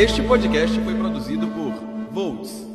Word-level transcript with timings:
Este 0.00 0.22
podcast 0.22 0.80
foi 0.80 0.94
produzido 0.94 1.46
por 1.48 1.74
Volts. 2.10 2.66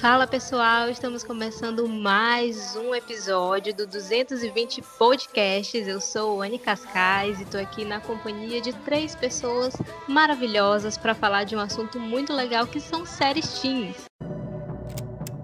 Fala 0.00 0.28
pessoal, 0.28 0.88
estamos 0.88 1.24
começando 1.24 1.88
mais 1.88 2.76
um 2.76 2.94
episódio 2.94 3.74
do 3.74 3.84
220 3.84 4.80
Podcasts. 4.96 5.88
Eu 5.88 6.00
sou 6.00 6.40
Anne 6.40 6.60
Cascais 6.60 7.40
e 7.40 7.42
estou 7.42 7.60
aqui 7.60 7.84
na 7.84 7.98
companhia 7.98 8.60
de 8.60 8.72
três 8.72 9.16
pessoas 9.16 9.74
maravilhosas 10.06 10.96
para 10.96 11.16
falar 11.16 11.42
de 11.42 11.56
um 11.56 11.58
assunto 11.58 11.98
muito 11.98 12.32
legal 12.32 12.64
que 12.68 12.78
são 12.78 13.04
séries 13.04 13.60
teens. 13.60 14.04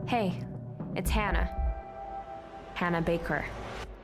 Hey, 0.08 0.38
it's 0.96 1.10
Hannah. 1.10 1.67
Hannah 2.78 3.00
Baker. 3.00 3.44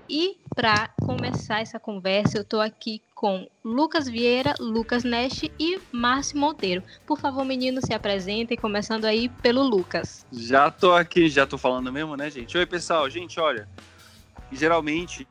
E 0.08 0.36
para 0.54 0.88
começar 1.00 1.60
essa 1.60 1.78
conversa, 1.78 2.36
eu 2.36 2.42
estou 2.42 2.60
aqui 2.60 3.00
com 3.14 3.48
Lucas 3.64 4.06
Vieira, 4.06 4.54
Lucas 4.58 5.02
Neste 5.02 5.50
e 5.58 5.80
Márcio 5.90 6.38
Monteiro. 6.38 6.82
Por 7.06 7.18
favor, 7.18 7.44
meninos, 7.44 7.84
se 7.86 7.94
apresentem, 7.94 8.56
começando 8.56 9.06
aí 9.06 9.28
pelo 9.28 9.62
Lucas. 9.62 10.26
Já 10.30 10.70
tô 10.70 10.92
aqui, 10.92 11.28
já 11.28 11.46
tô 11.46 11.56
falando 11.56 11.90
mesmo, 11.92 12.16
né, 12.16 12.28
gente? 12.28 12.58
Oi, 12.58 12.66
pessoal. 12.66 13.08
Gente, 13.08 13.40
olha, 13.40 13.66
geralmente 14.52 15.26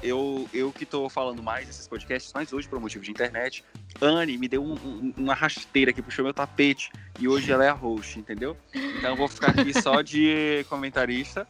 eu, 0.00 0.48
eu 0.54 0.70
que 0.70 0.86
tô 0.86 1.08
falando 1.08 1.42
mais 1.42 1.66
desses 1.66 1.88
podcasts, 1.88 2.32
mas 2.32 2.52
hoje, 2.52 2.68
por 2.68 2.78
motivo 2.78 3.02
de 3.02 3.10
internet, 3.10 3.64
Anne 4.00 4.38
me 4.38 4.46
deu 4.46 4.62
um, 4.62 4.74
um, 4.74 5.14
uma 5.16 5.34
rasteira 5.34 5.92
que 5.92 6.00
puxou 6.00 6.24
meu 6.24 6.32
tapete 6.32 6.90
e 7.18 7.26
hoje 7.26 7.50
ela 7.50 7.64
é 7.64 7.68
a 7.68 7.74
host, 7.74 8.18
entendeu? 8.18 8.56
Então 8.72 9.10
eu 9.10 9.16
vou 9.16 9.26
ficar 9.26 9.50
aqui 9.50 9.74
só 9.82 10.02
de 10.02 10.64
comentarista 10.70 11.48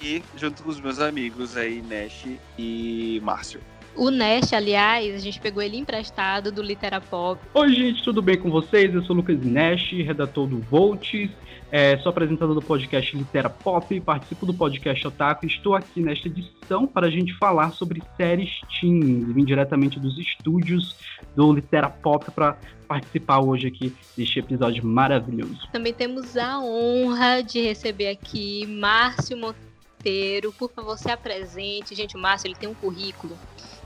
e 0.00 0.22
junto 0.36 0.62
com 0.62 0.70
os 0.70 0.80
meus 0.80 1.00
amigos 1.00 1.56
aí, 1.56 1.82
Nash 1.82 2.26
e 2.58 3.20
Márcio. 3.22 3.60
O 3.96 4.10
Nash, 4.10 4.52
aliás, 4.52 5.14
a 5.14 5.18
gente 5.18 5.40
pegou 5.40 5.60
ele 5.60 5.76
emprestado 5.76 6.52
do 6.52 6.62
Literapop. 6.62 7.40
Oi, 7.52 7.68
gente, 7.74 8.02
tudo 8.04 8.22
bem 8.22 8.38
com 8.38 8.48
vocês? 8.48 8.94
Eu 8.94 9.02
sou 9.02 9.16
o 9.16 9.18
Lucas 9.18 9.44
Nash, 9.44 9.90
redator 9.90 10.46
do 10.46 10.60
Volts, 10.60 11.30
é, 11.70 11.98
sou 11.98 12.10
apresentador 12.10 12.54
do 12.54 12.62
podcast 12.62 13.14
Literapop, 13.16 14.00
participo 14.00 14.46
do 14.46 14.54
podcast 14.54 15.06
Otaku 15.06 15.44
e 15.44 15.48
estou 15.48 15.74
aqui 15.74 16.00
nesta 16.00 16.28
edição 16.28 16.86
para 16.86 17.08
a 17.08 17.10
gente 17.10 17.34
falar 17.34 17.72
sobre 17.72 18.02
séries 18.16 18.60
teens. 18.80 19.34
Vim 19.34 19.44
diretamente 19.44 20.00
dos 20.00 20.16
estúdios 20.16 20.96
do 21.36 21.52
Literapop 21.52 22.30
para 22.30 22.56
participar 22.86 23.40
hoje 23.40 23.66
aqui 23.66 23.94
deste 24.16 24.38
episódio 24.38 24.82
maravilhoso. 24.86 25.68
Também 25.70 25.92
temos 25.92 26.36
a 26.36 26.58
honra 26.58 27.42
de 27.42 27.60
receber 27.60 28.08
aqui 28.08 28.64
Márcio 28.66 29.36
Monteiro 29.36 29.67
inteiro. 29.98 30.52
Por 30.52 30.70
favor, 30.70 30.96
se 30.96 31.10
apresente. 31.10 31.94
Gente, 31.94 32.16
o 32.16 32.18
Márcio 32.18 32.46
ele 32.46 32.54
tem 32.54 32.68
um 32.68 32.74
currículo 32.74 33.36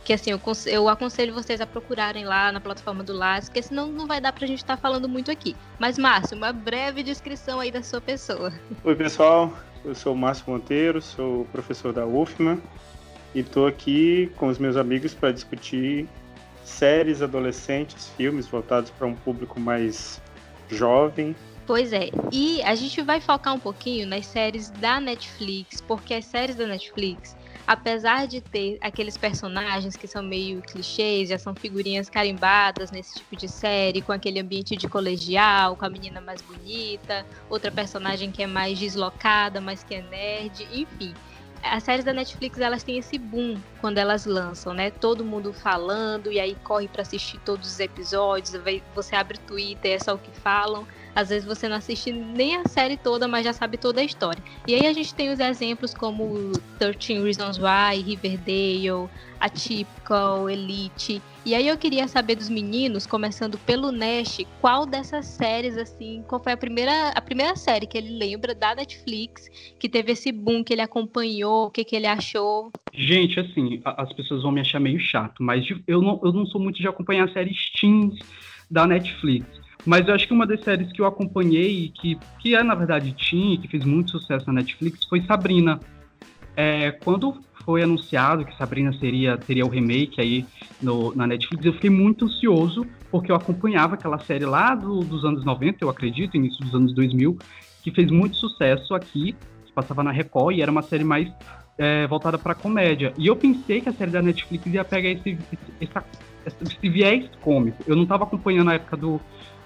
que 0.05 0.13
assim, 0.13 0.31
eu, 0.67 0.89
aconselho 0.89 1.33
vocês 1.33 1.61
a 1.61 1.67
procurarem 1.67 2.25
lá 2.25 2.51
na 2.51 2.61
plataforma 2.61 3.05
do 3.05 3.13
LAS, 3.13 3.49
porque 3.49 3.63
senão 3.63 3.87
não 3.87 4.07
vai 4.07 4.21
dar 4.21 4.33
pra 4.33 4.47
gente 4.47 4.59
estar 4.59 4.77
tá 4.77 4.83
falando 4.83 5.09
muito 5.09 5.31
aqui. 5.31 5.55
Mas, 5.79 5.97
Márcio, 5.97 6.37
uma 6.37 6.53
breve 6.53 7.05
descrição 7.05 7.61
aí 7.61 7.71
da 7.71 7.83
sua 7.83 8.01
pessoa. 8.01 8.53
Oi, 8.83 8.97
pessoal. 8.97 9.53
Eu 9.85 9.95
sou 9.95 10.13
o 10.13 10.17
Márcio 10.17 10.45
Monteiro, 10.49 11.01
sou 11.01 11.45
professor 11.47 11.93
da 11.93 12.07
UFMA 12.07 12.59
e 13.35 13.41
estou 13.41 13.67
aqui 13.67 14.31
com 14.37 14.49
os 14.49 14.59
meus 14.59 14.77
amigos 14.77 15.15
para 15.15 15.33
discutir 15.33 16.09
séries 16.65 17.23
adolescentes, 17.23 18.09
filmes 18.17 18.47
voltados 18.47 18.91
para 18.91 19.07
um 19.07 19.15
público 19.15 19.59
mais 19.59 20.21
jovem 20.69 21.35
Pois 21.67 21.93
é, 21.93 22.11
e 22.33 22.61
a 22.63 22.75
gente 22.75 23.01
vai 23.03 23.21
focar 23.21 23.55
um 23.55 23.59
pouquinho 23.59 24.07
nas 24.07 24.27
séries 24.27 24.71
da 24.71 24.99
Netflix, 25.01 25.81
porque 25.81 26.15
as 26.15 26.25
séries 26.25 26.57
da 26.57 26.67
Netflix, 26.67 27.37
apesar 27.65 28.27
de 28.27 28.41
ter 28.41 28.79
aqueles 28.81 29.17
personagens 29.17 29.97
que 29.97 30.09
são 30.09 30.25
meio 30.25 30.61
clichês, 30.61 31.29
já 31.29 31.39
são 31.39 31.55
figurinhas 31.55 32.11
carimbadas 32.11 32.91
nesse 32.91 33.15
tipo 33.15 33.37
de 33.37 33.49
série, 33.49 34.03
com 34.03 34.11
aquele 34.11 34.41
ambiente 34.41 34.77
de 34.77 34.89
colegial, 34.89 35.77
com 35.77 35.85
a 35.85 35.91
menina 35.91 36.21
mais 36.21 36.43
bonita, 36.43 37.25
outra 37.49 37.71
personagem 37.71 38.33
que 38.33 38.43
é 38.43 38.47
mais 38.47 38.77
deslocada, 38.77 39.61
mas 39.61 39.85
que 39.85 39.95
é 39.95 40.03
nerd, 40.03 40.67
enfim 40.73 41.15
as 41.63 41.85
séries 41.85 42.05
da 42.05 42.13
Netflix 42.13 42.59
elas 42.59 42.83
têm 42.83 42.99
esse 42.99 43.17
boom 43.17 43.57
quando 43.81 43.99
elas 43.99 44.27
lançam, 44.27 44.75
né? 44.75 44.91
Todo 44.91 45.25
mundo 45.25 45.53
falando 45.53 46.31
e 46.31 46.41
aí 46.41 46.57
corre 46.65 46.89
para 46.89 47.03
assistir 47.03 47.39
todos 47.45 47.69
os 47.69 47.81
episódios. 47.81 48.53
Você 48.95 49.15
abre 49.15 49.39
o 49.39 49.41
Twitter, 49.41 49.93
é 49.93 49.99
só 49.99 50.15
o 50.15 50.19
que 50.19 50.33
falam. 50.41 50.87
Às 51.15 51.29
vezes 51.29 51.47
você 51.47 51.69
não 51.69 51.77
assiste 51.77 52.11
nem 52.11 52.57
a 52.57 52.67
série 52.67 52.97
toda, 52.97 53.29
mas 53.29 53.45
já 53.45 53.53
sabe 53.53 53.77
toda 53.77 54.01
a 54.01 54.05
história. 54.05 54.43
E 54.67 54.75
aí 54.75 54.87
a 54.87 54.93
gente 54.93 55.15
tem 55.15 55.31
os 55.31 55.41
exemplos 55.41 55.93
como 55.93 56.53
13 56.79 57.23
Reasons 57.23 57.59
Why, 57.59 58.01
Riverdale, 58.01 59.11
Atypical, 59.39 60.49
Elite. 60.49 61.21
E 61.45 61.55
aí 61.55 61.67
eu 61.67 61.77
queria 61.77 62.07
saber 62.07 62.37
dos 62.37 62.49
meninos, 62.49 63.05
começando 63.05 63.59
pelo 63.59 63.91
Nash, 63.91 64.39
qual 64.61 64.87
dessas 64.87 65.27
séries, 65.27 65.77
assim, 65.77 66.23
qual 66.29 66.41
foi 66.41 66.53
a 66.53 66.57
primeira, 66.57 67.09
a 67.09 67.21
primeira 67.21 67.57
série 67.57 67.87
que 67.87 67.99
ele 67.99 68.17
lembra 68.17 68.55
da 68.55 68.75
Netflix, 68.75 69.51
que 69.79 69.89
teve 69.89 70.13
esse 70.13 70.31
boom, 70.31 70.63
que 70.63 70.73
ele 70.73 70.83
acompanhou, 70.83 71.67
o 71.67 71.71
que, 71.71 71.85
que 71.85 71.97
ele 71.97 72.07
achou? 72.07 72.71
Gente, 72.95 73.41
assim, 73.41 73.81
as 73.85 74.13
pessoas 74.13 74.43
vão 74.43 74.53
me 74.53 74.61
achar 74.61 74.79
meio 74.79 75.01
chato, 75.01 75.43
mas 75.43 75.67
eu 75.87 76.01
não, 76.01 76.21
eu 76.23 76.33
não 76.33 76.47
sou 76.47 76.61
muito 76.61 76.81
de 76.81 76.87
acompanhar 76.87 77.29
séries 77.31 77.71
teens 77.81 78.15
da 78.71 78.87
Netflix. 78.87 79.62
Mas 79.85 80.07
eu 80.07 80.15
acho 80.15 80.27
que 80.27 80.33
uma 80.33 80.47
das 80.47 80.63
séries 80.63 80.93
que 80.93 81.01
eu 81.01 81.07
acompanhei, 81.07 81.93
que, 81.95 82.17
que 82.39 82.55
é 82.55 82.63
na 82.63 82.75
verdade 82.75 83.15
teen, 83.15 83.57
que 83.57 83.69
fez 83.69 83.85
muito 83.85 84.13
sucesso 84.13 84.47
na 84.47 84.55
Netflix, 84.55 85.05
foi 85.05 85.23
Sabrina. 85.23 85.81
É, 86.57 86.93
quando 86.93 87.43
foi 87.65 87.83
anunciado 87.83 88.45
que 88.45 88.57
Sabrina 88.57 88.93
seria 88.95 89.37
teria 89.37 89.65
o 89.65 89.69
remake 89.69 90.21
aí 90.21 90.45
no, 90.81 91.15
na 91.15 91.27
Netflix, 91.27 91.65
eu 91.65 91.73
fiquei 91.73 91.91
muito 91.91 92.27
ansioso, 92.27 92.87
porque 93.11 93.31
eu 93.31 93.37
acompanhava 93.37 93.95
aquela 93.95 94.19
série 94.19 94.45
lá 94.45 94.75
do, 94.75 95.01
dos 95.01 95.25
anos 95.25 95.45
90, 95.45 95.79
eu 95.81 95.89
acredito, 95.91 96.37
início 96.37 96.65
dos 96.65 96.75
anos 96.75 96.95
2000, 96.95 97.39
que 97.83 97.91
fez 97.91 98.11
muito 98.11 98.37
sucesso 98.37 98.95
aqui, 98.95 99.35
que 99.65 99.73
passava 99.73 100.03
na 100.03 100.13
Record, 100.13 100.57
e 100.57 100.63
era 100.63 100.71
uma 100.71 100.83
série 100.83 101.05
mais 101.05 101.33
é, 101.79 102.07
voltada 102.07 102.39
para 102.39 102.55
comédia. 102.55 103.13
E 103.17 103.27
eu 103.27 103.37
pensei 103.37 103.81
que 103.81 103.89
a 103.89 103.93
série 103.93 104.11
da 104.11 104.23
Netflix 104.23 104.67
ia 104.67 104.85
pegar 104.85 105.11
esse, 105.11 105.39
esse, 105.81 105.93
esse 106.47 106.89
viés 106.89 107.29
cômico. 107.41 107.83
Eu 107.87 107.97
não 107.97 108.03
estava 108.05 108.25
acompanhando 108.25 108.71
a 108.71 108.75
época 108.75 108.97
do, 108.97 109.21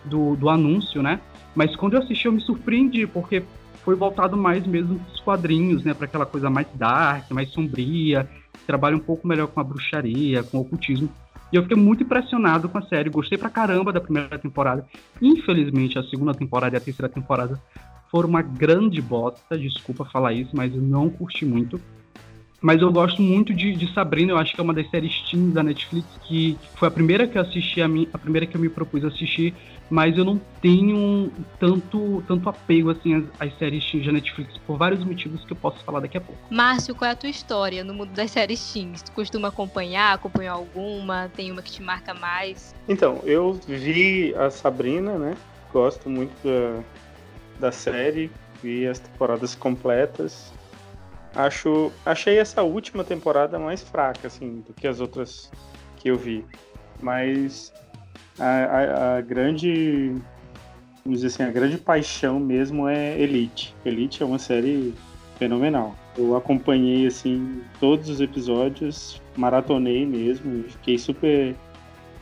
do, 0.06 0.36
do 0.36 0.48
anúncio, 0.48 1.02
né? 1.02 1.20
Mas 1.54 1.74
quando 1.76 1.94
eu 1.94 2.02
assisti 2.02 2.26
eu 2.26 2.32
me 2.32 2.40
surpreendi, 2.40 3.06
porque 3.06 3.42
foi 3.84 3.94
voltado 3.94 4.36
mais 4.36 4.66
mesmo 4.66 4.98
para 4.98 5.14
os 5.14 5.20
quadrinhos, 5.20 5.84
né? 5.84 5.94
Para 5.94 6.06
aquela 6.06 6.26
coisa 6.26 6.50
mais 6.50 6.66
dark, 6.74 7.30
mais 7.30 7.50
sombria, 7.50 8.28
trabalha 8.66 8.96
um 8.96 9.00
pouco 9.00 9.26
melhor 9.26 9.46
com 9.46 9.60
a 9.60 9.64
bruxaria, 9.64 10.42
com 10.42 10.58
o 10.58 10.60
ocultismo. 10.62 11.08
E 11.52 11.56
eu 11.56 11.62
fiquei 11.62 11.76
muito 11.76 12.02
impressionado 12.02 12.68
com 12.68 12.78
a 12.78 12.82
série, 12.82 13.08
gostei 13.08 13.38
pra 13.38 13.48
caramba 13.48 13.92
da 13.92 14.00
primeira 14.00 14.38
temporada. 14.38 14.84
Infelizmente, 15.22 15.98
a 15.98 16.02
segunda 16.02 16.34
temporada 16.34 16.74
e 16.74 16.78
a 16.78 16.80
terceira 16.80 17.08
temporada 17.08 17.60
foram 18.10 18.28
uma 18.28 18.42
grande 18.42 19.00
bosta, 19.00 19.56
desculpa 19.56 20.04
falar 20.04 20.32
isso, 20.32 20.50
mas 20.54 20.74
eu 20.74 20.82
não 20.82 21.08
curti 21.08 21.44
muito. 21.44 21.80
Mas 22.66 22.82
eu 22.82 22.90
gosto 22.90 23.22
muito 23.22 23.54
de, 23.54 23.76
de, 23.76 23.94
Sabrina, 23.94 24.32
eu 24.32 24.38
acho 24.38 24.52
que 24.52 24.60
é 24.60 24.64
uma 24.64 24.74
das 24.74 24.90
séries 24.90 25.22
teens 25.30 25.54
da 25.54 25.62
Netflix, 25.62 26.08
que 26.26 26.58
foi 26.74 26.88
a 26.88 26.90
primeira 26.90 27.24
que 27.24 27.38
eu 27.38 27.42
assisti, 27.42 27.80
a, 27.80 27.86
mim, 27.86 28.08
a 28.12 28.18
primeira 28.18 28.44
que 28.44 28.56
eu 28.56 28.60
me 28.60 28.68
propus 28.68 29.04
assistir, 29.04 29.54
mas 29.88 30.18
eu 30.18 30.24
não 30.24 30.36
tenho 30.60 31.30
tanto, 31.60 32.24
tanto 32.26 32.48
apego 32.48 32.90
assim 32.90 33.14
às, 33.14 33.24
às 33.38 33.56
séries 33.56 33.88
teens 33.88 34.06
da 34.06 34.10
Netflix, 34.10 34.58
por 34.66 34.76
vários 34.76 35.04
motivos 35.04 35.44
que 35.44 35.52
eu 35.52 35.56
posso 35.56 35.78
falar 35.84 36.00
daqui 36.00 36.18
a 36.18 36.20
pouco. 36.20 36.42
Márcio, 36.50 36.92
qual 36.92 37.08
é 37.08 37.12
a 37.12 37.16
tua 37.16 37.30
história 37.30 37.84
no 37.84 37.94
mundo 37.94 38.10
das 38.10 38.32
séries 38.32 38.72
teens? 38.72 39.00
Tu 39.00 39.12
costuma 39.12 39.46
acompanhar, 39.46 40.12
acompanhou 40.12 40.56
alguma? 40.56 41.30
Tem 41.36 41.52
uma 41.52 41.62
que 41.62 41.70
te 41.70 41.84
marca 41.84 42.14
mais? 42.14 42.74
Então, 42.88 43.20
eu 43.22 43.60
vi 43.68 44.34
a 44.34 44.50
Sabrina, 44.50 45.16
né? 45.16 45.36
Gosto 45.72 46.10
muito 46.10 46.34
da, 46.42 46.82
da 47.60 47.70
série, 47.70 48.28
vi 48.60 48.88
as 48.88 48.98
temporadas 48.98 49.54
completas 49.54 50.52
Acho, 51.36 51.92
achei 52.04 52.38
essa 52.38 52.62
última 52.62 53.04
temporada 53.04 53.58
mais 53.58 53.82
fraca, 53.82 54.26
assim, 54.26 54.64
do 54.66 54.72
que 54.72 54.86
as 54.86 55.00
outras 55.00 55.50
que 55.98 56.08
eu 56.08 56.16
vi. 56.16 56.42
Mas 57.02 57.72
a, 58.38 58.44
a, 58.44 59.16
a 59.18 59.20
grande, 59.20 60.14
vamos 61.04 61.20
dizer 61.20 61.26
assim, 61.26 61.42
a 61.42 61.50
grande 61.50 61.76
paixão 61.76 62.40
mesmo 62.40 62.88
é 62.88 63.20
Elite. 63.20 63.74
Elite 63.84 64.22
é 64.22 64.26
uma 64.26 64.38
série 64.38 64.94
fenomenal. 65.38 65.94
Eu 66.16 66.34
acompanhei, 66.34 67.06
assim, 67.06 67.62
todos 67.78 68.08
os 68.08 68.22
episódios, 68.22 69.20
maratonei 69.36 70.06
mesmo, 70.06 70.64
fiquei 70.64 70.96
super 70.96 71.54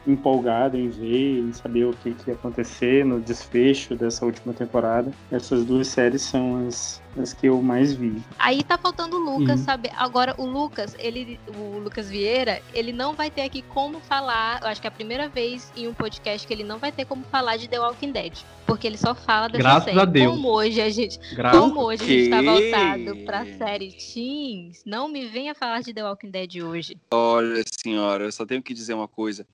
empolgado 0.06 0.76
em 0.76 0.88
ver, 0.88 1.38
em 1.40 1.52
saber 1.52 1.84
o 1.86 1.92
que, 1.94 2.12
que 2.14 2.30
ia 2.30 2.34
acontecer 2.34 3.04
no 3.04 3.20
desfecho 3.20 3.94
dessa 3.94 4.24
última 4.24 4.52
temporada. 4.52 5.10
Essas 5.30 5.64
duas 5.64 5.88
séries 5.88 6.22
são 6.22 6.66
as, 6.68 7.00
as 7.18 7.32
que 7.32 7.46
eu 7.46 7.60
mais 7.62 7.94
vi. 7.94 8.20
Aí 8.38 8.62
tá 8.62 8.76
faltando 8.76 9.16
o 9.16 9.20
Lucas, 9.38 9.60
Uhum. 9.60 9.64
sabe? 9.64 9.90
Agora, 9.96 10.34
o 10.38 10.44
Lucas, 10.44 10.94
ele, 10.98 11.40
o 11.56 11.78
Lucas 11.78 12.10
Vieira, 12.10 12.60
ele 12.74 12.92
não 12.92 13.14
vai 13.14 13.30
ter 13.30 13.42
aqui 13.42 13.62
como 13.62 13.98
falar. 14.00 14.60
Eu 14.62 14.68
acho 14.68 14.80
que 14.80 14.86
é 14.86 14.88
a 14.88 14.92
primeira 14.92 15.28
vez 15.28 15.72
em 15.76 15.88
um 15.88 15.94
podcast 15.94 16.46
que 16.46 16.52
ele 16.52 16.64
não 16.64 16.78
vai 16.78 16.92
ter 16.92 17.04
como 17.06 17.24
falar 17.24 17.56
de 17.56 17.66
The 17.68 17.80
Walking 17.80 18.12
Dead. 18.12 18.32
Porque 18.66 18.86
ele 18.86 18.96
só 18.98 19.14
fala 19.14 19.48
dessa 19.48 19.62
Graças 19.62 19.84
série. 19.84 19.98
a 20.00 20.04
Deus. 20.04 20.34
Como 20.34 20.48
hoje 20.48 20.80
a 20.80 20.88
gente. 20.90 21.18
Graças 21.34 21.60
Como 21.60 21.80
hoje 21.82 22.02
a 22.02 22.06
gente 22.06 22.30
tá 22.30 22.42
voltado 22.42 23.16
pra 23.24 23.44
série 23.58 23.92
Teens, 23.92 24.82
não 24.86 25.08
me 25.08 25.26
venha 25.26 25.54
falar 25.54 25.80
de 25.82 25.92
The 25.92 26.02
Walking 26.04 26.30
Dead 26.30 26.56
hoje. 26.62 26.96
Olha, 27.10 27.62
senhora, 27.82 28.24
eu 28.24 28.32
só 28.32 28.44
tenho 28.46 28.62
que 28.62 28.72
dizer 28.74 28.94
uma 28.94 29.08
coisa. 29.08 29.46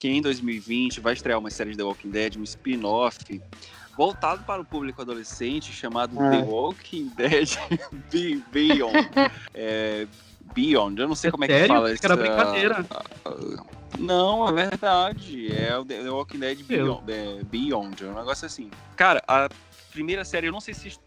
Que 0.00 0.08
em 0.08 0.22
2020 0.22 0.98
vai 1.00 1.12
estrear 1.12 1.38
uma 1.38 1.50
série 1.50 1.72
de 1.72 1.76
The 1.76 1.82
Walking 1.84 2.10
Dead, 2.10 2.36
um 2.38 2.42
spin-off, 2.42 3.18
voltado 3.94 4.42
para 4.44 4.62
o 4.62 4.64
público 4.64 5.02
adolescente, 5.02 5.70
chamado 5.72 6.18
Ah. 6.18 6.30
The 6.30 6.38
Walking 6.38 7.12
Dead 7.14 7.50
Be- 8.10 8.42
Beyond. 8.50 8.94
É, 9.52 10.06
Beyond, 10.54 10.98
eu 11.02 11.06
não 11.06 11.14
sei 11.14 11.28
É 11.28 11.30
como 11.30 11.44
é 11.44 11.46
que 11.48 11.52
sério? 11.52 11.68
fala 11.68 11.94
que 11.94 12.06
era 12.06 12.16
brincadeira. 12.16 12.86
Não, 13.98 14.48
é 14.48 14.52
verdade. 14.52 15.52
É 15.54 15.76
o 15.76 15.84
The 15.84 16.02
The 16.02 16.10
Walking 16.10 16.38
Dead 16.38 16.62
Beyond, 16.62 17.12
é, 17.12 17.42
Beyond, 17.44 18.02
é 18.02 18.06
um 18.06 18.14
negócio 18.14 18.46
assim. 18.46 18.70
Cara, 18.96 19.22
a 19.28 19.50
primeira 19.92 20.24
série, 20.24 20.46
eu 20.46 20.52
não 20.52 20.62
sei 20.62 20.72
se 20.72 20.98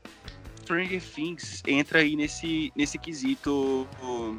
Stranger 0.62 1.02
Things 1.02 1.64
entra 1.66 1.98
aí 2.00 2.16
nesse, 2.16 2.72
nesse 2.76 3.00
quesito 3.00 3.88
uh, 4.04 4.38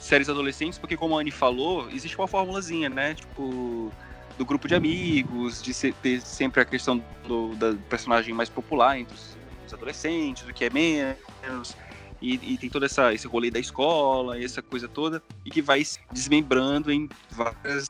séries 0.00 0.28
adolescentes, 0.28 0.78
porque 0.78 0.96
como 0.96 1.16
a 1.16 1.20
Anne 1.20 1.30
falou, 1.30 1.88
existe 1.90 2.16
uma 2.18 2.26
formulazinha, 2.26 2.88
né? 2.88 3.14
Tipo, 3.14 3.92
do 4.38 4.44
grupo 4.44 4.66
de 4.66 4.74
amigos, 4.74 5.62
de 5.62 5.74
se- 5.74 5.92
ter 5.92 6.20
sempre 6.22 6.60
a 6.62 6.64
questão 6.64 7.04
do 7.28 7.54
da 7.56 7.74
personagem 7.88 8.34
mais 8.34 8.48
popular 8.48 8.98
entre 8.98 9.14
os, 9.14 9.36
os 9.66 9.74
adolescentes, 9.74 10.48
o 10.48 10.52
que 10.52 10.64
é 10.64 10.70
menos. 10.70 11.76
E, 12.22 12.34
e 12.54 12.58
tem 12.58 12.68
todo 12.68 12.84
essa, 12.84 13.14
esse 13.14 13.26
rolê 13.26 13.50
da 13.50 13.58
escola, 13.58 14.42
essa 14.42 14.60
coisa 14.60 14.86
toda, 14.88 15.22
e 15.44 15.50
que 15.50 15.62
vai 15.62 15.82
se 15.84 15.98
desmembrando 16.12 16.90
em 16.92 17.08
várias 17.30 17.86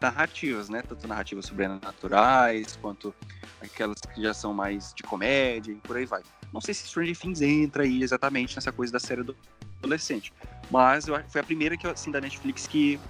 narrativas, 0.00 0.68
né? 0.68 0.82
Tanto 0.82 1.06
narrativas 1.06 1.46
sobrenaturais, 1.46 2.76
quanto 2.80 3.14
aquelas 3.60 3.98
que 4.14 4.20
já 4.20 4.34
são 4.34 4.52
mais 4.52 4.92
de 4.94 5.02
comédia, 5.02 5.72
e 5.72 5.76
por 5.76 5.96
aí 5.96 6.04
vai. 6.04 6.22
Não 6.52 6.60
sei 6.60 6.74
se 6.74 6.86
Stranger 6.86 7.16
Things 7.16 7.40
entra 7.40 7.84
aí 7.84 8.02
exatamente 8.02 8.54
nessa 8.56 8.72
coisa 8.72 8.92
da 8.92 8.98
série 8.98 9.22
do 9.22 9.34
adolescente, 9.82 10.32
mas 10.70 11.08
eu, 11.08 11.20
foi 11.28 11.40
a 11.40 11.44
primeira 11.44 11.76
que 11.76 11.86
assim, 11.86 12.10
da 12.10 12.20
Netflix 12.20 12.66
que, 12.66 13.00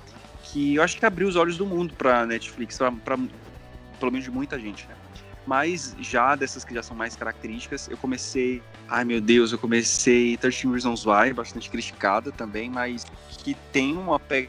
que 0.45 0.75
eu 0.77 0.83
acho 0.83 0.97
que 0.97 1.05
abriu 1.05 1.29
os 1.29 1.37
olhos 1.37 1.57
do 1.57 1.67
mundo 1.67 1.95
pra 1.95 2.27
Netflix, 2.27 2.79
pra- 3.05 3.19
pelo 4.01 4.11
menos 4.11 4.25
de 4.25 4.31
muita 4.31 4.59
gente, 4.59 4.89
né? 4.89 4.97
Mas 5.47 5.95
já 5.99 6.37
dessas 6.37 6.65
que 6.65 6.73
já 6.73 6.83
são 6.85 6.97
mais 6.97 7.17
características, 7.17 7.89
eu 7.89 7.97
comecei. 7.97 8.63
Ai 8.89 9.05
meu 9.05 9.21
Deus, 9.21 9.51
eu 9.53 9.59
comecei 9.59 10.37
13 10.37 10.69
Reasons 10.69 11.05
Why, 11.05 11.33
bastante 11.33 11.69
criticada 11.69 12.31
também, 12.31 12.71
mas 12.71 13.05
que 13.43 13.55
tem 13.73 13.97
uma 13.97 14.21
pe- 14.21 14.49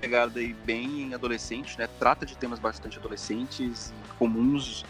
pegada 0.00 0.40
aí 0.40 0.54
bem 0.54 1.12
adolescente, 1.14 1.78
né? 1.78 1.86
Trata 1.98 2.24
de 2.24 2.36
temas 2.36 2.58
bastante 2.58 2.98
adolescentes, 2.98 3.92
comuns, 4.18 4.84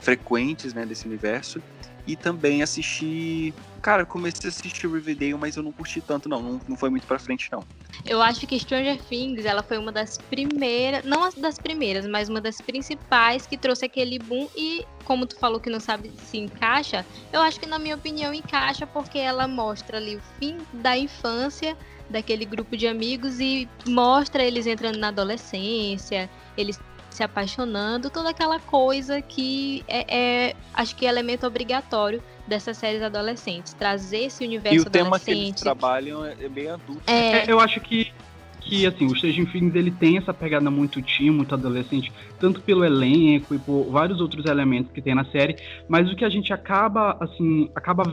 frequentes, 0.00 0.72
né, 0.72 0.86
desse 0.86 1.06
universo. 1.06 1.62
E 2.08 2.16
também 2.16 2.62
assisti. 2.62 3.52
Cara, 3.82 4.06
comecei 4.06 4.48
a 4.48 4.48
assistir 4.48 4.90
Riverdale, 4.90 5.34
mas 5.34 5.56
eu 5.56 5.62
não 5.62 5.70
curti 5.70 6.00
tanto, 6.00 6.26
não. 6.26 6.42
Não, 6.42 6.60
não 6.66 6.76
foi 6.76 6.88
muito 6.88 7.06
pra 7.06 7.18
frente, 7.18 7.50
não. 7.52 7.62
Eu 8.06 8.22
acho 8.22 8.46
que 8.46 8.58
Stranger 8.58 8.98
Things, 9.02 9.44
ela 9.44 9.62
foi 9.62 9.76
uma 9.76 9.92
das 9.92 10.16
primeiras, 10.16 11.04
não 11.04 11.24
as 11.24 11.34
das 11.34 11.58
primeiras, 11.58 12.06
mas 12.06 12.28
uma 12.30 12.40
das 12.40 12.60
principais 12.60 13.46
que 13.46 13.58
trouxe 13.58 13.84
aquele 13.84 14.18
boom 14.18 14.48
e, 14.56 14.86
como 15.04 15.26
tu 15.26 15.36
falou 15.38 15.60
que 15.60 15.68
não 15.68 15.80
sabe 15.80 16.10
se 16.24 16.38
encaixa, 16.38 17.04
eu 17.32 17.40
acho 17.40 17.60
que 17.60 17.66
na 17.66 17.78
minha 17.78 17.96
opinião 17.96 18.32
encaixa 18.32 18.86
porque 18.86 19.18
ela 19.18 19.46
mostra 19.46 19.98
ali 19.98 20.16
o 20.16 20.22
fim 20.38 20.58
da 20.72 20.96
infância 20.96 21.76
daquele 22.08 22.44
grupo 22.44 22.76
de 22.76 22.86
amigos 22.86 23.40
e 23.40 23.68
mostra 23.86 24.42
eles 24.42 24.66
entrando 24.66 24.98
na 24.98 25.08
adolescência, 25.08 26.30
eles 26.56 26.80
se 27.18 27.22
apaixonando, 27.24 28.10
toda 28.10 28.30
aquela 28.30 28.60
coisa 28.60 29.20
que 29.20 29.84
é, 29.88 30.06
é, 30.48 30.56
acho 30.72 30.94
que 30.94 31.04
é 31.04 31.08
elemento 31.08 31.44
obrigatório 31.44 32.22
dessas 32.46 32.76
séries 32.76 33.02
adolescentes, 33.02 33.74
trazer 33.74 34.26
esse 34.26 34.44
universo 34.44 34.78
E 34.78 34.80
o 34.80 34.84
tema 34.84 35.18
que 35.18 35.32
eles 35.32 35.60
trabalham 35.60 36.24
é 36.24 36.36
é 36.40 36.48
bem 36.48 36.68
adulto. 36.68 37.02
É, 37.08 37.40
É, 37.48 37.52
eu 37.52 37.58
acho 37.58 37.80
que, 37.80 38.12
que 38.60 38.86
assim, 38.86 39.06
o 39.06 39.16
Stranger 39.16 39.50
Things 39.50 39.74
ele 39.74 39.90
tem 39.90 40.16
essa 40.16 40.32
pegada 40.32 40.70
muito 40.70 41.02
teen, 41.02 41.30
muito 41.30 41.52
adolescente, 41.52 42.12
tanto 42.38 42.62
pelo 42.62 42.84
elenco 42.84 43.52
e 43.52 43.58
por 43.58 43.90
vários 43.90 44.20
outros 44.20 44.46
elementos 44.46 44.92
que 44.92 45.02
tem 45.02 45.14
na 45.14 45.24
série, 45.24 45.56
mas 45.88 46.08
o 46.08 46.14
que 46.14 46.24
a 46.24 46.30
gente 46.30 46.52
acaba, 46.52 47.16
assim, 47.20 47.68
acaba 47.74 48.04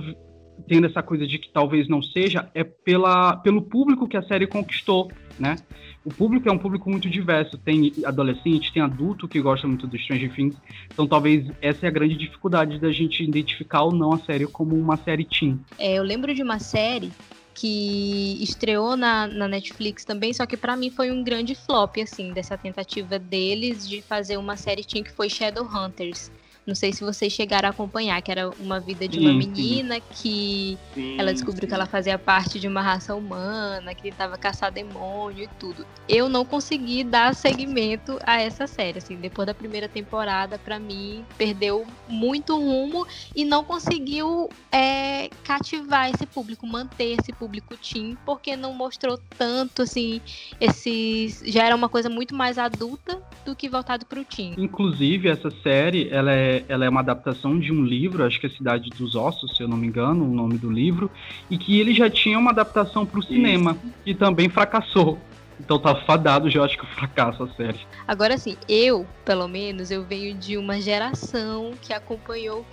tendo 0.67 0.87
essa 0.87 1.01
coisa 1.01 1.25
de 1.25 1.37
que 1.37 1.49
talvez 1.49 1.87
não 1.87 2.01
seja 2.01 2.49
é 2.53 2.63
pela, 2.63 3.37
pelo 3.37 3.61
público 3.61 4.07
que 4.07 4.17
a 4.17 4.23
série 4.23 4.47
conquistou, 4.47 5.11
né? 5.39 5.55
O 6.03 6.13
público 6.13 6.47
é 6.47 6.51
um 6.51 6.57
público 6.57 6.89
muito 6.89 7.09
diverso, 7.09 7.57
tem 7.57 7.91
adolescente, 8.05 8.71
tem 8.71 8.81
adulto 8.81 9.27
que 9.27 9.41
gosta 9.41 9.67
muito 9.67 9.87
do 9.87 9.97
Stranger 9.97 10.33
Things, 10.33 10.55
então 10.93 11.07
talvez 11.07 11.47
essa 11.61 11.87
é 11.87 11.89
a 11.89 11.91
grande 11.91 12.15
dificuldade 12.15 12.79
da 12.79 12.91
gente 12.91 13.23
identificar 13.23 13.83
ou 13.83 13.91
não 13.91 14.13
a 14.13 14.19
série 14.19 14.45
como 14.45 14.75
uma 14.75 14.97
série 14.97 15.25
teen. 15.25 15.59
É, 15.79 15.95
eu 15.95 16.03
lembro 16.03 16.33
de 16.33 16.43
uma 16.43 16.59
série 16.59 17.11
que 17.55 18.37
estreou 18.43 18.95
na, 18.95 19.25
na 19.25 19.47
Netflix 19.47 20.05
também, 20.05 20.33
só 20.33 20.45
que 20.45 20.57
pra 20.57 20.75
mim 20.75 20.91
foi 20.91 21.09
um 21.09 21.23
grande 21.23 21.55
flop, 21.55 21.97
assim, 21.97 22.33
dessa 22.33 22.57
tentativa 22.57 23.17
deles 23.17 23.87
de 23.87 24.01
fazer 24.01 24.37
uma 24.37 24.57
série 24.57 24.83
teen 24.83 25.03
que 25.03 25.11
foi 25.11 25.29
Shadowhunters. 25.29 26.29
Não 26.65 26.73
sei 26.73 26.91
se 26.91 27.03
vocês 27.03 27.31
chegaram 27.31 27.67
a 27.67 27.71
acompanhar, 27.71 28.21
que 28.21 28.31
era 28.31 28.49
uma 28.59 28.79
vida 28.79 29.07
de 29.07 29.19
uma 29.19 29.29
Sim, 29.29 29.41
sim. 29.41 29.47
menina 29.47 29.99
que 29.99 30.77
ela 31.17 31.31
descobriu 31.31 31.67
que 31.67 31.73
ela 31.73 31.85
fazia 31.85 32.17
parte 32.17 32.59
de 32.59 32.67
uma 32.67 32.81
raça 32.81 33.13
humana, 33.15 33.93
que 33.93 34.01
tentava 34.03 34.37
caçar 34.37 34.71
demônio 34.71 35.43
e 35.43 35.47
tudo. 35.59 35.85
Eu 36.07 36.29
não 36.29 36.45
consegui 36.45 37.03
dar 37.03 37.35
seguimento 37.35 38.19
a 38.25 38.41
essa 38.41 38.67
série, 38.67 38.97
assim, 38.97 39.15
depois 39.15 39.45
da 39.45 39.53
primeira 39.53 39.87
temporada, 39.87 40.57
pra 40.57 40.79
mim, 40.79 41.23
perdeu 41.37 41.85
muito 42.07 42.55
rumo 42.55 43.05
e 43.35 43.43
não 43.45 43.63
conseguiu 43.63 44.49
é, 44.71 45.29
cativar 45.43 46.09
esse 46.09 46.25
público, 46.25 46.65
manter 46.65 47.17
esse 47.19 47.31
público 47.33 47.75
teen, 47.77 48.17
porque 48.25 48.55
não 48.55 48.73
mostrou 48.73 49.19
tanto, 49.37 49.81
assim, 49.81 50.21
esses... 50.59 51.43
Já 51.45 51.65
era 51.65 51.75
uma 51.75 51.89
coisa 51.89 52.09
muito 52.09 52.33
mais 52.35 52.57
adulta 52.57 53.21
do 53.45 53.55
que 53.55 53.69
voltado 53.69 54.05
pro 54.05 54.23
teen. 54.23 54.55
Inclusive, 54.57 55.29
essa 55.29 55.51
série, 55.61 56.09
ela 56.09 56.31
é, 56.31 56.54
ela 56.67 56.85
é 56.85 56.89
uma 56.89 56.99
adaptação 56.99 57.59
de 57.59 57.71
um 57.71 57.83
livro, 57.83 58.23
acho 58.23 58.39
que 58.39 58.45
é 58.45 58.49
Cidade 58.49 58.89
dos 58.89 59.15
Ossos, 59.15 59.55
se 59.55 59.63
eu 59.63 59.67
não 59.67 59.77
me 59.77 59.87
engano, 59.87 60.23
o 60.23 60.33
nome 60.33 60.57
do 60.57 60.69
livro, 60.69 61.09
e 61.49 61.57
que 61.57 61.79
ele 61.79 61.93
já 61.93 62.09
tinha 62.09 62.37
uma 62.37 62.51
adaptação 62.51 63.05
para 63.05 63.19
o 63.19 63.23
cinema, 63.23 63.77
que 64.03 64.13
também 64.13 64.49
fracassou. 64.49 65.17
Então 65.59 65.79
tá 65.79 65.95
fadado 65.95 66.49
já, 66.49 66.63
acho 66.63 66.77
que 66.77 66.85
fracasso 66.85 67.43
a 67.43 67.47
série. 67.49 67.79
Agora 68.07 68.37
sim, 68.37 68.57
eu, 68.67 69.07
pelo 69.23 69.47
menos, 69.47 69.89
eu 69.89 70.03
venho 70.03 70.35
de 70.35 70.57
uma 70.57 70.79
geração 70.81 71.71
que 71.81 71.93
acompanhou 71.93 72.59
o 72.59 72.65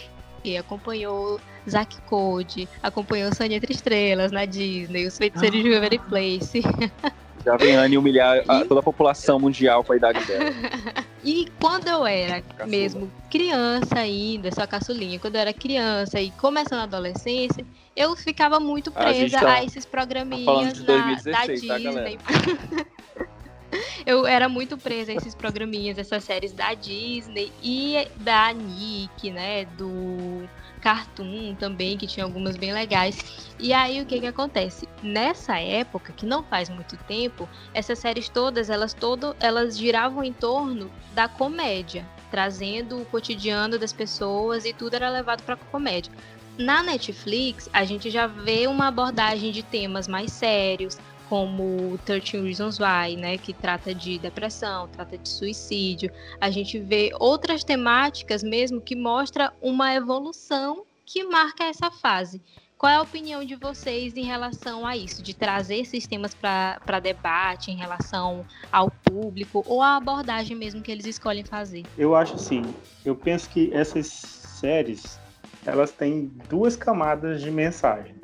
quê? 0.42 0.56
Acompanhou 0.56 1.40
Zack 1.68 2.00
Code, 2.02 2.68
acompanhou 2.82 3.32
Sonho 3.34 3.52
Entre 3.52 3.72
Estrelas 3.72 4.32
na 4.32 4.44
Disney, 4.44 5.06
Os 5.06 5.16
Feiticeiros 5.16 5.62
de 5.62 5.70
Waverly 5.70 5.98
Place. 6.00 6.62
Já 7.44 7.56
vem 7.56 7.76
a 7.76 7.80
Anne 7.82 7.98
humilhar 7.98 8.42
a- 8.48 8.64
toda 8.64 8.80
a 8.80 8.82
população 8.82 9.38
mundial 9.38 9.82
com 9.82 9.92
a 9.92 9.96
idade 9.96 10.24
dela. 10.24 10.44
E 11.24 11.46
quando 11.60 11.86
eu 11.86 12.04
era 12.04 12.40
Caçula. 12.42 12.66
mesmo 12.66 13.12
criança 13.30 13.96
ainda, 13.96 14.50
só 14.50 14.66
caçulinha, 14.66 15.20
quando 15.20 15.36
eu 15.36 15.40
era 15.40 15.52
criança 15.52 16.20
e 16.20 16.32
começando 16.32 16.80
a 16.80 16.82
adolescência, 16.82 17.64
eu 17.94 18.16
ficava 18.16 18.58
muito 18.58 18.90
A 18.92 19.04
presa 19.04 19.38
tá- 19.38 19.52
a 19.54 19.64
esses 19.64 19.86
programinhas 19.86 20.44
falando 20.44 20.72
de 20.74 20.80
na- 20.80 20.86
2016, 20.86 21.62
da 21.68 21.74
tá? 21.74 21.78
Disney. 21.78 22.18
eu 24.04 24.26
era 24.26 24.48
muito 24.48 24.76
presa 24.76 25.12
a 25.12 25.14
esses 25.14 25.32
programinhas, 25.34 25.96
essas 25.96 26.24
séries 26.24 26.52
da 26.52 26.74
Disney 26.74 27.52
e 27.62 28.08
da 28.16 28.52
Nick, 28.52 29.30
né, 29.30 29.64
do 29.78 30.42
Cartoon 30.82 31.54
também, 31.54 31.96
que 31.96 32.06
tinha 32.06 32.24
algumas 32.24 32.56
bem 32.56 32.74
legais. 32.74 33.46
E 33.58 33.72
aí 33.72 34.02
o 34.02 34.06
que 34.06 34.20
que 34.20 34.26
acontece? 34.26 34.88
Nessa 35.02 35.58
época, 35.58 36.12
que 36.12 36.26
não 36.26 36.42
faz 36.42 36.68
muito 36.68 36.96
tempo, 37.04 37.48
essas 37.72 38.00
séries 38.00 38.28
todas, 38.28 38.68
elas 38.68 38.92
todo, 38.92 39.34
elas 39.38 39.78
giravam 39.78 40.24
em 40.24 40.32
torno 40.32 40.90
da 41.14 41.28
comédia, 41.28 42.04
trazendo 42.30 43.00
o 43.00 43.06
cotidiano 43.06 43.78
das 43.78 43.92
pessoas 43.92 44.64
e 44.64 44.72
tudo 44.72 44.94
era 44.94 45.08
levado 45.08 45.42
para 45.44 45.56
comédia. 45.56 46.12
Na 46.58 46.82
Netflix, 46.82 47.70
a 47.72 47.84
gente 47.84 48.10
já 48.10 48.26
vê 48.26 48.66
uma 48.66 48.88
abordagem 48.88 49.52
de 49.52 49.62
temas 49.62 50.06
mais 50.06 50.32
sérios, 50.32 50.98
como 51.32 51.96
13 52.04 52.42
Reasons 52.42 52.78
Why, 52.78 53.16
né, 53.16 53.38
que 53.38 53.54
trata 53.54 53.94
de 53.94 54.18
depressão, 54.18 54.86
trata 54.88 55.16
de 55.16 55.26
suicídio. 55.26 56.12
A 56.38 56.50
gente 56.50 56.78
vê 56.78 57.10
outras 57.18 57.64
temáticas 57.64 58.42
mesmo 58.42 58.82
que 58.82 58.94
mostra 58.94 59.50
uma 59.62 59.94
evolução 59.94 60.84
que 61.06 61.24
marca 61.24 61.64
essa 61.64 61.90
fase. 61.90 62.42
Qual 62.76 62.92
é 62.92 62.96
a 62.96 63.00
opinião 63.00 63.42
de 63.42 63.54
vocês 63.54 64.14
em 64.14 64.24
relação 64.24 64.84
a 64.84 64.94
isso, 64.94 65.22
de 65.22 65.32
trazer 65.32 65.76
esses 65.76 66.06
temas 66.06 66.34
para 66.34 67.00
debate 67.00 67.70
em 67.70 67.76
relação 67.76 68.44
ao 68.70 68.90
público 68.90 69.64
ou 69.66 69.80
a 69.80 69.96
abordagem 69.96 70.54
mesmo 70.54 70.82
que 70.82 70.92
eles 70.92 71.06
escolhem 71.06 71.46
fazer? 71.46 71.84
Eu 71.96 72.14
acho 72.14 72.34
assim, 72.34 72.62
eu 73.06 73.16
penso 73.16 73.48
que 73.48 73.72
essas 73.72 74.06
séries, 74.06 75.18
elas 75.64 75.92
têm 75.92 76.30
duas 76.50 76.76
camadas 76.76 77.40
de 77.40 77.50
mensagem. 77.50 78.16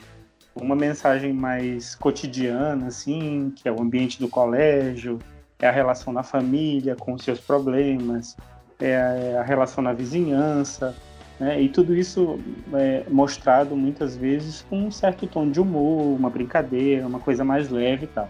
Uma 0.60 0.76
mensagem 0.76 1.32
mais 1.32 1.94
cotidiana, 1.94 2.88
assim, 2.88 3.52
que 3.54 3.68
é 3.68 3.72
o 3.72 3.80
ambiente 3.80 4.18
do 4.18 4.28
colégio, 4.28 5.18
é 5.58 5.68
a 5.68 5.72
relação 5.72 6.12
na 6.12 6.22
família 6.22 6.94
com 6.94 7.16
seus 7.18 7.40
problemas, 7.40 8.36
é 8.78 9.36
a 9.38 9.42
relação 9.42 9.82
na 9.82 9.92
vizinhança, 9.92 10.94
né? 11.38 11.60
E 11.60 11.68
tudo 11.68 11.94
isso 11.94 12.38
é 12.74 13.04
mostrado 13.08 13.76
muitas 13.76 14.16
vezes 14.16 14.64
com 14.68 14.86
um 14.86 14.90
certo 14.90 15.26
tom 15.26 15.50
de 15.50 15.60
humor, 15.60 16.16
uma 16.16 16.30
brincadeira, 16.30 17.06
uma 17.06 17.20
coisa 17.20 17.44
mais 17.44 17.68
leve 17.70 18.04
e 18.04 18.08
tal. 18.08 18.28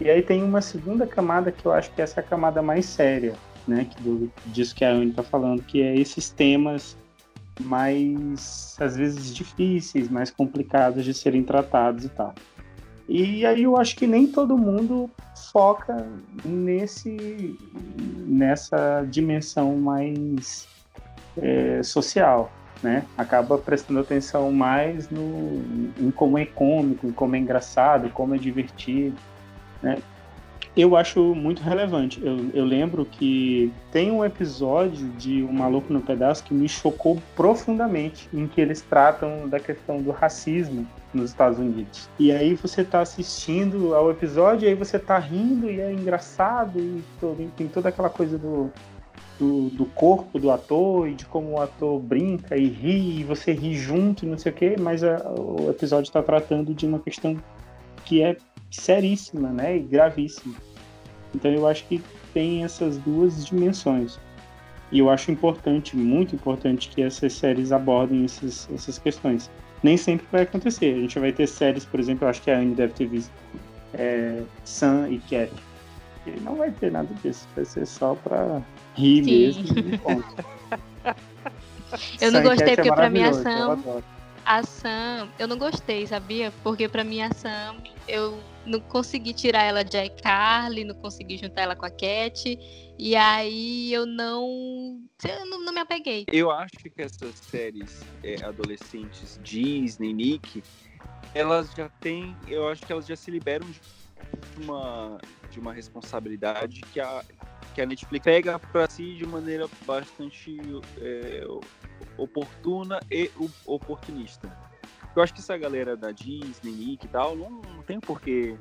E 0.00 0.10
aí 0.10 0.22
tem 0.22 0.42
uma 0.42 0.60
segunda 0.60 1.06
camada 1.06 1.50
que 1.50 1.64
eu 1.64 1.72
acho 1.72 1.90
que 1.92 2.02
essa 2.02 2.20
é 2.20 2.22
a 2.22 2.26
camada 2.26 2.62
mais 2.62 2.86
séria, 2.86 3.34
né? 3.66 3.86
Que 3.88 4.02
do, 4.02 4.32
disso 4.46 4.74
que 4.74 4.84
a 4.84 4.90
Anne 4.90 5.10
está 5.10 5.22
falando, 5.22 5.62
que 5.62 5.82
é 5.82 5.96
esses 5.96 6.30
temas 6.30 6.96
mais, 7.60 8.76
às 8.80 8.96
vezes, 8.96 9.34
difíceis, 9.34 10.08
mais 10.08 10.30
complicados 10.30 11.04
de 11.04 11.14
serem 11.14 11.42
tratados 11.42 12.04
e 12.04 12.08
tal. 12.08 12.34
E 13.08 13.46
aí 13.46 13.62
eu 13.62 13.76
acho 13.76 13.96
que 13.96 14.06
nem 14.06 14.26
todo 14.26 14.58
mundo 14.58 15.08
foca 15.52 16.06
nesse, 16.44 17.56
nessa 18.26 19.06
dimensão 19.08 19.76
mais 19.76 20.66
é, 21.36 21.82
social, 21.82 22.50
né? 22.82 23.04
Acaba 23.16 23.56
prestando 23.56 24.00
atenção 24.00 24.50
mais 24.50 25.08
no, 25.08 25.62
em 25.98 26.10
como 26.10 26.36
é 26.36 26.44
cômico, 26.44 27.06
em 27.06 27.12
como 27.12 27.36
é 27.36 27.38
engraçado, 27.38 28.10
como 28.10 28.34
é 28.34 28.38
divertido, 28.38 29.16
né? 29.82 29.98
Eu 30.76 30.94
acho 30.94 31.34
muito 31.34 31.62
relevante. 31.62 32.20
Eu, 32.22 32.50
eu 32.52 32.64
lembro 32.64 33.06
que 33.06 33.72
tem 33.90 34.10
um 34.10 34.22
episódio 34.22 35.08
de 35.12 35.42
O 35.42 35.50
Maluco 35.50 35.90
no 35.90 36.02
Pedaço 36.02 36.44
que 36.44 36.52
me 36.52 36.68
chocou 36.68 37.18
profundamente, 37.34 38.28
em 38.32 38.46
que 38.46 38.60
eles 38.60 38.82
tratam 38.82 39.48
da 39.48 39.58
questão 39.58 40.02
do 40.02 40.10
racismo 40.10 40.86
nos 41.14 41.30
Estados 41.30 41.58
Unidos. 41.58 42.10
E 42.18 42.30
aí 42.30 42.54
você 42.54 42.82
está 42.82 43.00
assistindo 43.00 43.94
ao 43.94 44.10
episódio, 44.10 44.66
e 44.66 44.68
aí 44.68 44.74
você 44.74 44.98
está 44.98 45.18
rindo 45.18 45.70
e 45.70 45.80
é 45.80 45.90
engraçado 45.90 46.78
e 46.78 47.02
tem 47.56 47.68
toda 47.68 47.88
aquela 47.88 48.10
coisa 48.10 48.36
do 48.36 48.70
do, 49.38 49.68
do, 49.68 49.84
corpo 49.86 50.38
do 50.38 50.50
ator 50.50 51.08
e 51.08 51.14
de 51.14 51.26
como 51.26 51.52
o 51.52 51.60
ator 51.60 52.00
brinca 52.00 52.56
e 52.56 52.66
ri, 52.68 53.20
e 53.20 53.24
você 53.24 53.52
ri 53.52 53.74
junto 53.74 54.24
e 54.24 54.28
não 54.28 54.38
sei 54.38 54.50
o 54.50 54.54
quê, 54.54 54.76
mas 54.78 55.04
a, 55.04 55.18
o 55.38 55.68
episódio 55.70 56.08
está 56.08 56.22
tratando 56.22 56.72
de 56.72 56.86
uma 56.86 56.98
questão 56.98 57.36
que 58.04 58.22
é 58.22 58.36
seríssima, 58.76 59.50
né, 59.50 59.76
e 59.76 59.80
gravíssima. 59.80 60.54
Então 61.34 61.50
eu 61.50 61.66
acho 61.66 61.84
que 61.86 62.02
tem 62.32 62.64
essas 62.64 62.98
duas 62.98 63.46
dimensões. 63.46 64.18
E 64.92 65.00
eu 65.00 65.10
acho 65.10 65.30
importante, 65.30 65.96
muito 65.96 66.34
importante, 66.34 66.88
que 66.88 67.02
essas 67.02 67.32
séries 67.32 67.72
abordem 67.72 68.24
esses, 68.24 68.68
essas 68.72 68.98
questões. 68.98 69.50
Nem 69.82 69.96
sempre 69.96 70.26
vai 70.30 70.42
acontecer. 70.42 70.94
A 70.94 71.00
gente 71.00 71.18
vai 71.18 71.32
ter 71.32 71.46
séries, 71.46 71.84
por 71.84 71.98
exemplo, 71.98 72.24
eu 72.24 72.30
acho 72.30 72.42
que 72.42 72.50
a 72.50 72.58
Anne 72.58 72.74
deve 72.74 72.92
ter 72.92 73.06
visto 73.06 73.32
é, 73.94 74.42
Sam 74.64 75.08
e 75.10 75.18
Cat. 75.18 75.52
E 76.26 76.40
não 76.40 76.56
vai 76.56 76.70
ter 76.70 76.92
nada 76.92 77.08
disso. 77.22 77.48
Vai 77.54 77.64
ser 77.64 77.86
só 77.86 78.14
para 78.14 78.62
rir 78.94 79.24
Sim. 79.24 79.30
mesmo 79.30 79.64
eu 82.20 82.32
não 82.32 82.42
gostei 82.42 82.74
porque 82.74 82.88
é 82.88 82.94
pra 82.94 83.10
mim 83.10 83.22
a 83.22 83.32
Sam, 83.32 84.02
a 84.46 84.62
Sam, 84.62 85.32
eu 85.38 85.48
não 85.48 85.58
gostei, 85.58 86.06
sabia? 86.06 86.52
Porque 86.62 86.88
pra 86.88 87.02
mim 87.02 87.20
a 87.20 87.32
Sam, 87.32 87.82
eu 88.06 88.40
não 88.64 88.80
consegui 88.80 89.34
tirar 89.34 89.64
ela 89.64 89.82
de 89.82 89.96
iCarly, 89.98 90.84
não 90.84 90.94
consegui 90.94 91.36
juntar 91.36 91.62
ela 91.62 91.74
com 91.74 91.84
a 91.84 91.90
Cat, 91.90 92.56
e 92.96 93.16
aí 93.16 93.92
eu 93.92 94.06
não, 94.06 95.00
eu 95.28 95.46
não, 95.46 95.64
não 95.64 95.72
me 95.72 95.80
apeguei. 95.80 96.26
Eu 96.32 96.50
acho 96.50 96.76
que 96.76 97.02
essas 97.02 97.36
séries 97.38 98.06
é, 98.22 98.44
adolescentes 98.44 99.36
Disney, 99.42 100.12
Nick, 100.12 100.62
elas 101.34 101.72
já 101.72 101.90
têm, 102.00 102.38
eu 102.46 102.68
acho 102.68 102.86
que 102.86 102.92
elas 102.92 103.06
já 103.06 103.16
se 103.16 103.30
liberam 103.30 103.68
de 103.68 103.80
uma 104.56 105.18
de 105.48 105.60
uma 105.60 105.72
responsabilidade 105.72 106.84
que 106.90 107.00
a 107.00 107.24
que 107.76 107.82
a 107.82 107.86
Netflix 107.86 108.24
pega 108.24 108.58
para 108.58 108.88
si 108.88 109.12
de 109.16 109.26
maneira 109.26 109.68
bastante 109.86 110.56
é, 110.98 111.46
oportuna 112.16 112.98
e 113.10 113.30
oportunista. 113.66 114.50
Eu 115.14 115.22
acho 115.22 115.34
que 115.34 115.40
essa 115.40 115.58
galera 115.58 115.94
da 115.94 116.10
Disney, 116.10 116.72
Nick 116.72 117.04
e 117.04 117.08
tal, 117.08 117.36
não, 117.36 117.50
não 117.50 117.82
tem 117.82 118.00
porquê. 118.00 118.56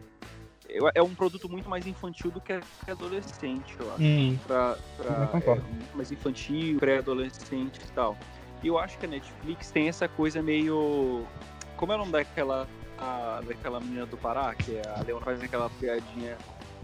É 0.93 1.01
um 1.01 1.15
produto 1.15 1.47
muito 1.47 1.69
mais 1.69 1.87
infantil 1.87 2.29
do 2.29 2.41
que 2.41 2.51
adolescente, 2.89 3.73
eu 3.79 3.93
acho. 3.93 4.03
Hum, 4.03 4.37
pra, 4.45 4.77
pra, 4.97 5.29
é, 5.33 5.55
muito 5.55 5.95
mais 5.95 6.11
infantil, 6.11 6.77
pré-adolescente 6.77 7.79
e 7.81 7.91
tal. 7.93 8.17
E 8.61 8.67
eu 8.67 8.77
acho 8.77 8.97
que 8.97 9.05
a 9.05 9.09
Netflix 9.09 9.71
tem 9.71 9.87
essa 9.87 10.09
coisa 10.09 10.41
meio. 10.41 11.25
Como 11.77 11.93
é 11.93 11.95
o 11.95 11.99
nome 11.99 12.11
daquela, 12.11 12.67
a, 12.97 13.41
daquela 13.47 13.79
menina 13.79 14.05
do 14.05 14.17
Pará, 14.17 14.53
que 14.55 14.75
é 14.75 14.81
a 14.89 15.03
Leona 15.03 15.23
faz 15.23 15.41
aquela 15.41 15.69
piadinha 15.69 16.35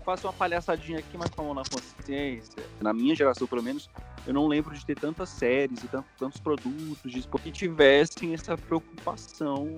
faço 0.04 0.28
uma 0.28 0.34
palhaçadinha 0.34 1.00
aqui, 1.00 1.18
mas 1.18 1.32
com 1.32 1.42
a 1.42 1.46
mão 1.46 1.54
na 1.54 1.64
consciência. 1.64 2.64
Na 2.82 2.94
minha 2.94 3.16
geração, 3.16 3.48
pelo 3.48 3.64
menos, 3.64 3.90
eu 4.26 4.34
não 4.34 4.48
lembro 4.48 4.74
de 4.74 4.86
ter 4.86 4.96
tantas 4.96 5.30
séries 5.30 5.84
e 5.84 5.88
tantos 5.88 6.40
produtos 6.40 7.12
disso, 7.12 7.28
porque 7.30 7.52
tivessem 7.52 8.34
essa 8.34 8.58
preocupação 8.58 9.76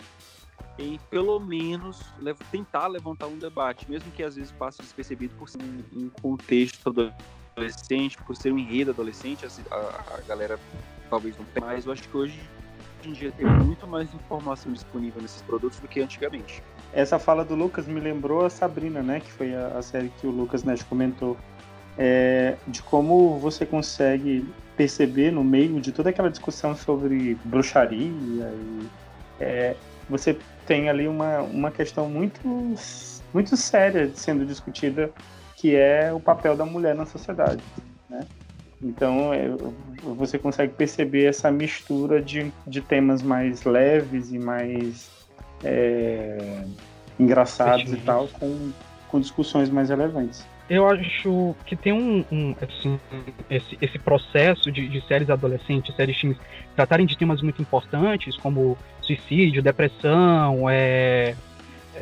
em, 0.78 1.00
pelo 1.10 1.40
menos, 1.40 2.14
tentar 2.52 2.88
levantar 2.88 3.28
um 3.28 3.38
debate, 3.38 3.90
mesmo 3.90 4.12
que 4.12 4.24
às 4.24 4.36
vezes 4.36 4.52
passe 4.52 4.82
despercebido 4.82 5.36
por 5.36 5.48
ser 5.48 5.62
um, 5.62 6.06
um 6.06 6.10
contexto 6.10 6.90
adolescente, 7.56 8.18
por 8.18 8.36
ser 8.36 8.52
um 8.52 8.58
enredo 8.58 8.92
adolescente, 8.92 9.46
a, 9.46 9.78
a 9.78 10.22
galera 10.28 10.60
talvez 11.10 11.38
não 11.38 11.46
tenha 11.46 11.66
mais. 11.66 11.86
Eu 11.86 11.92
acho 11.92 12.04
que 12.04 12.18
hoje 12.18 12.40
em 13.06 13.14
dia 13.14 13.32
tem 13.32 13.46
muito 13.46 13.86
mais 13.88 14.14
informação 14.14 14.72
disponível 14.72 15.22
nesses 15.22 15.42
produtos 15.44 15.80
do 15.80 15.88
que 15.88 16.02
antigamente. 16.02 16.64
Essa 16.94 17.18
fala 17.18 17.44
do 17.44 17.56
Lucas 17.56 17.88
me 17.88 18.00
lembrou 18.00 18.46
a 18.46 18.50
Sabrina, 18.50 19.02
né? 19.02 19.20
Que 19.20 19.32
foi 19.32 19.56
a, 19.56 19.68
a 19.78 19.82
série 19.82 20.10
que 20.20 20.28
o 20.28 20.32
Lucas 20.32 20.64
Nash 20.64 20.84
comentou. 20.84 21.38
É, 21.98 22.56
de 22.68 22.82
como 22.82 23.38
você 23.38 23.66
consegue 23.66 24.48
perceber 24.76 25.32
no 25.32 25.44
meio 25.44 25.80
de 25.80 25.92
toda 25.92 26.10
aquela 26.10 26.30
discussão 26.30 26.76
sobre 26.76 27.38
bruxaria 27.46 28.08
e 28.08 28.88
é, 29.40 29.76
você 30.10 30.36
tem 30.66 30.90
ali 30.90 31.08
uma, 31.08 31.42
uma 31.42 31.70
questão 31.70 32.10
muito, 32.10 32.40
muito 33.34 33.56
séria 33.56 34.12
sendo 34.16 34.46
discutida 34.46 35.12
que 35.56 35.76
é 35.76 36.12
o 36.12 36.20
papel 36.20 36.56
da 36.56 36.66
mulher 36.66 36.96
na 36.96 37.06
sociedade, 37.06 37.64
né? 38.10 38.26
Então 38.82 39.34
é, 39.34 39.50
você 40.02 40.38
consegue 40.38 40.74
perceber 40.74 41.26
essa 41.26 41.50
mistura 41.50 42.22
de, 42.22 42.52
de 42.68 42.82
temas 42.82 43.22
mais 43.22 43.64
leves 43.64 44.32
e 44.32 44.38
mais 44.38 45.10
é, 45.64 46.64
engraçados 47.20 47.92
e 47.92 47.98
tal, 47.98 48.28
com, 48.28 48.72
com 49.08 49.20
discussões 49.20 49.70
mais 49.70 49.90
relevantes. 49.90 50.46
Eu 50.70 50.88
acho 50.88 51.56
que 51.66 51.76
tem 51.76 51.92
um, 51.92 52.24
um 52.32 52.56
assim, 52.62 53.00
esse, 53.50 53.78
esse 53.82 54.00
processo 54.00 54.72
de, 54.72 54.88
de 54.88 55.06
séries 55.06 55.30
adolescentes, 55.30 55.94
séries 55.96 56.20
teens, 56.20 56.38
tratarem 56.76 57.06
de 57.06 57.18
temas 57.18 57.42
muito 57.42 57.62
importantes, 57.62 58.38
como 58.38 58.78
suicídio, 59.02 59.62
depressão, 59.62 60.70
é, 60.70 61.36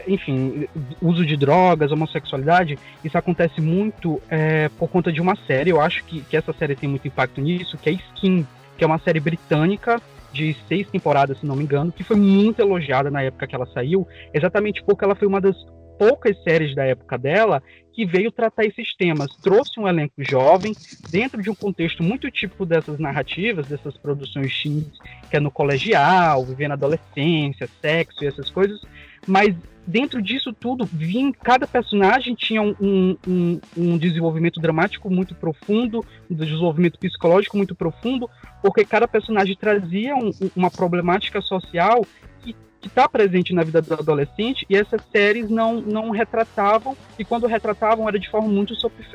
enfim, 0.08 0.68
uso 1.02 1.26
de 1.26 1.36
drogas, 1.36 1.92
homossexualidade, 1.92 2.78
isso 3.04 3.18
acontece 3.18 3.60
muito 3.60 4.22
é, 4.30 4.70
por 4.78 4.88
conta 4.90 5.12
de 5.12 5.20
uma 5.20 5.36
série. 5.48 5.72
Eu 5.72 5.82
acho 5.82 6.04
que, 6.06 6.22
que 6.22 6.38
essa 6.38 6.54
série 6.54 6.76
tem 6.76 6.88
muito 6.88 7.08
impacto 7.08 7.42
nisso, 7.42 7.78
que 7.78 7.90
é 7.90 7.94
Skin, 7.94 8.46
que 8.78 8.84
é 8.84 8.88
uma 8.88 9.00
série 9.00 9.20
britânica 9.20 10.00
de 10.32 10.56
seis 10.68 10.88
temporadas, 10.90 11.40
se 11.40 11.46
não 11.46 11.56
me 11.56 11.64
engano, 11.64 11.92
que 11.92 12.04
foi 12.04 12.16
muito 12.16 12.62
elogiada 12.62 13.12
na 13.12 13.22
época 13.22 13.48
que 13.48 13.56
ela 13.56 13.66
saiu, 13.68 14.08
exatamente 14.34 14.84
porque 14.84 15.04
ela 15.04 15.16
foi 15.16 15.28
uma 15.28 15.42
das 15.42 15.56
poucas 15.98 16.42
séries 16.44 16.74
da 16.74 16.84
época 16.84 17.18
dela 17.18 17.62
que 17.94 18.06
veio 18.06 18.32
tratar 18.32 18.66
esses 18.66 18.96
temas. 18.96 19.28
Trouxe 19.44 19.80
um 19.80 19.88
elenco 19.88 20.16
jovem, 20.18 20.74
dentro 21.12 21.42
de 21.42 21.50
um 21.50 21.54
contexto 21.54 22.02
muito 22.02 22.32
típico 22.32 22.66
dessas 22.66 22.98
narrativas, 22.98 23.68
dessas 23.68 23.96
produções 23.98 24.64
teens, 24.64 24.98
que 25.30 25.38
é 25.38 25.40
no 25.40 25.52
colegial, 25.52 26.44
vivendo 26.44 26.72
adolescência, 26.72 27.70
sexo 27.82 28.24
e 28.24 28.28
essas 28.28 28.50
coisas, 28.50 28.82
mas 29.28 29.56
dentro 29.86 30.22
disso 30.22 30.54
tudo, 30.54 30.86
vinha, 30.86 31.32
cada 31.34 31.68
personagem 31.68 32.36
tinha 32.36 32.62
um, 32.62 33.18
um, 33.28 33.60
um, 33.76 33.98
desenvolvimento 33.98 34.60
dramático 34.60 35.10
muito 35.10 35.36
profundo, 35.36 36.06
um 36.30 36.36
desenvolvimento 36.36 37.00
psicológico 37.00 37.58
muito 37.58 37.76
profundo, 37.76 38.30
porque 38.62 38.86
cada 38.86 39.08
personagem 39.08 39.56
trazia 39.56 40.16
um, 40.16 40.32
uma 40.56 40.70
problemática 40.70 41.42
social 41.42 42.06
que 42.42 42.56
está 42.88 43.08
presente 43.08 43.54
na 43.54 43.64
vida 43.64 43.82
do 43.82 43.94
adolescente 43.94 44.66
e 44.68 44.76
essas 44.76 45.02
séries 45.12 45.50
não, 45.50 45.80
não 45.82 46.10
retratavam, 46.10 46.98
e 47.18 47.24
quando 47.24 47.46
retratavam 47.46 48.08
era 48.08 48.18
de 48.18 48.30
forma 48.30 48.48
muito 48.48 48.74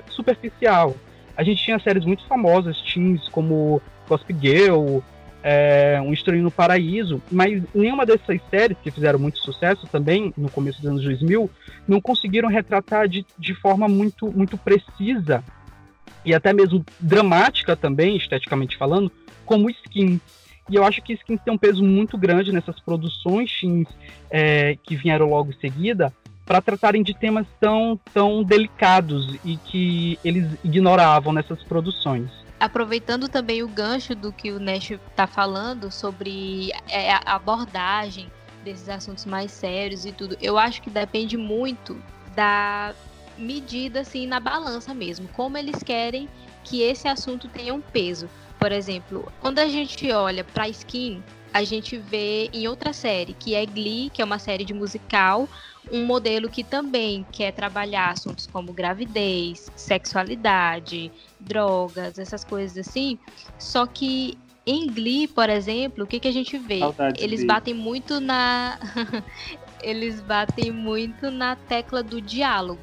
superficial. 0.09 0.95
A 1.37 1.43
gente 1.43 1.63
tinha 1.63 1.79
séries 1.79 2.05
muito 2.05 2.27
famosas, 2.27 2.81
teens 2.83 3.29
como 3.29 3.83
Gossip 4.09 4.35
Girl, 4.41 5.01
é, 5.49 6.01
Um 6.05 6.13
Estranho 6.13 6.43
no 6.43 6.51
Paraíso, 6.51 7.23
mas 7.31 7.63
nenhuma 7.73 8.05
dessas 8.05 8.41
séries 8.51 8.77
que 8.83 8.91
fizeram 8.91 9.17
muito 9.17 9.39
sucesso 9.39 9.87
também 9.87 10.35
no 10.37 10.51
começo 10.51 10.81
dos 10.83 10.91
anos 10.91 11.05
2000 11.05 11.49
não 11.87 12.01
conseguiram 12.01 12.49
retratar 12.49 13.07
de, 13.07 13.25
de 13.39 13.55
forma 13.55 13.87
muito, 13.87 14.27
muito 14.33 14.59
precisa 14.59 15.45
e 16.25 16.35
até 16.35 16.53
mesmo 16.53 16.85
dramática 16.99 17.77
também, 17.77 18.17
esteticamente 18.17 18.77
falando, 18.77 19.13
como 19.45 19.71
Skin. 19.71 20.21
E 20.69 20.75
eu 20.75 20.83
acho 20.83 21.01
que 21.01 21.13
Skins 21.13 21.41
tem 21.45 21.55
um 21.55 21.59
peso 21.59 21.85
muito 21.85 22.19
grande 22.19 22.51
nessas 22.51 22.81
produções 22.81 23.53
teens 23.61 23.87
é, 24.29 24.77
que 24.83 24.97
vieram 24.97 25.31
logo 25.31 25.53
em 25.53 25.61
seguida, 25.61 26.13
para 26.45 26.61
tratarem 26.61 27.05
de 27.05 27.15
temas 27.15 27.47
tão, 27.61 27.99
tão 28.13 28.43
delicados 28.43 29.37
e 29.45 29.57
que 29.57 30.19
eles 30.25 30.49
ignoravam 30.65 31.33
nessas 31.33 31.63
produções. 31.63 32.29
Aproveitando 32.59 33.29
também 33.29 33.63
o 33.63 33.69
gancho 33.69 34.15
do 34.15 34.33
que 34.33 34.51
o 34.51 34.59
Nash 34.59 34.93
está 34.93 35.27
falando 35.27 35.91
sobre 35.91 36.71
é, 36.89 37.13
a 37.13 37.35
abordagem 37.35 38.31
desses 38.65 38.89
assuntos 38.89 39.25
mais 39.25 39.53
sérios 39.53 40.05
e 40.05 40.13
tudo, 40.13 40.37
eu 40.41 40.59
acho 40.59 40.83
que 40.83 40.91
depende 40.91 41.37
muito 41.37 42.01
da 42.35 42.95
medida 43.39 44.01
assim 44.01 44.27
na 44.27 44.41
balança 44.41 44.95
mesmo, 44.95 45.29
como 45.29 45.59
eles 45.59 45.83
querem 45.83 46.29
que 46.65 46.83
esse 46.83 47.07
assunto 47.07 47.49
tenha 47.49 47.73
um 47.73 47.81
peso. 47.81 48.29
Por 48.59 48.73
exemplo, 48.73 49.31
quando 49.41 49.59
a 49.59 49.69
gente 49.69 50.11
olha 50.11 50.43
para 50.43 50.69
Skin, 50.69 51.23
a 51.53 51.63
gente 51.63 51.97
vê 51.97 52.51
em 52.53 52.67
outra 52.67 52.93
série, 52.93 53.35
que 53.35 53.55
é 53.55 53.65
Glee, 53.65 54.11
que 54.11 54.21
é 54.21 54.25
uma 54.25 54.39
série 54.39 54.65
de 54.65 54.75
musical, 54.75 55.49
um 55.91 56.05
modelo 56.05 56.49
que 56.49 56.65
também 56.65 57.25
quer 57.31 57.53
trabalhar 57.53 58.11
assuntos 58.11 58.47
como 58.47 58.73
gravidez, 58.73 59.71
sexualidade, 59.77 61.13
drogas, 61.47 62.19
essas 62.19 62.45
coisas 62.45 62.87
assim. 62.87 63.19
Só 63.59 63.87
que 63.87 64.37
em 64.67 64.89
Glee, 64.89 65.29
por 65.29 65.49
exemplo, 65.49 66.05
o 66.05 66.07
que, 66.07 66.19
que 66.19 66.27
a 66.27 66.33
gente 66.33 66.59
vê? 66.59 66.81
Saudades 66.81 67.23
Eles 67.23 67.45
batem 67.45 67.73
muito 67.73 68.21
na. 68.21 68.79
Eles 69.81 70.21
batem 70.21 70.73
muito 70.73 71.31
na 71.31 71.55
tecla 71.55 72.03
do 72.03 72.21
diálogo. 72.21 72.81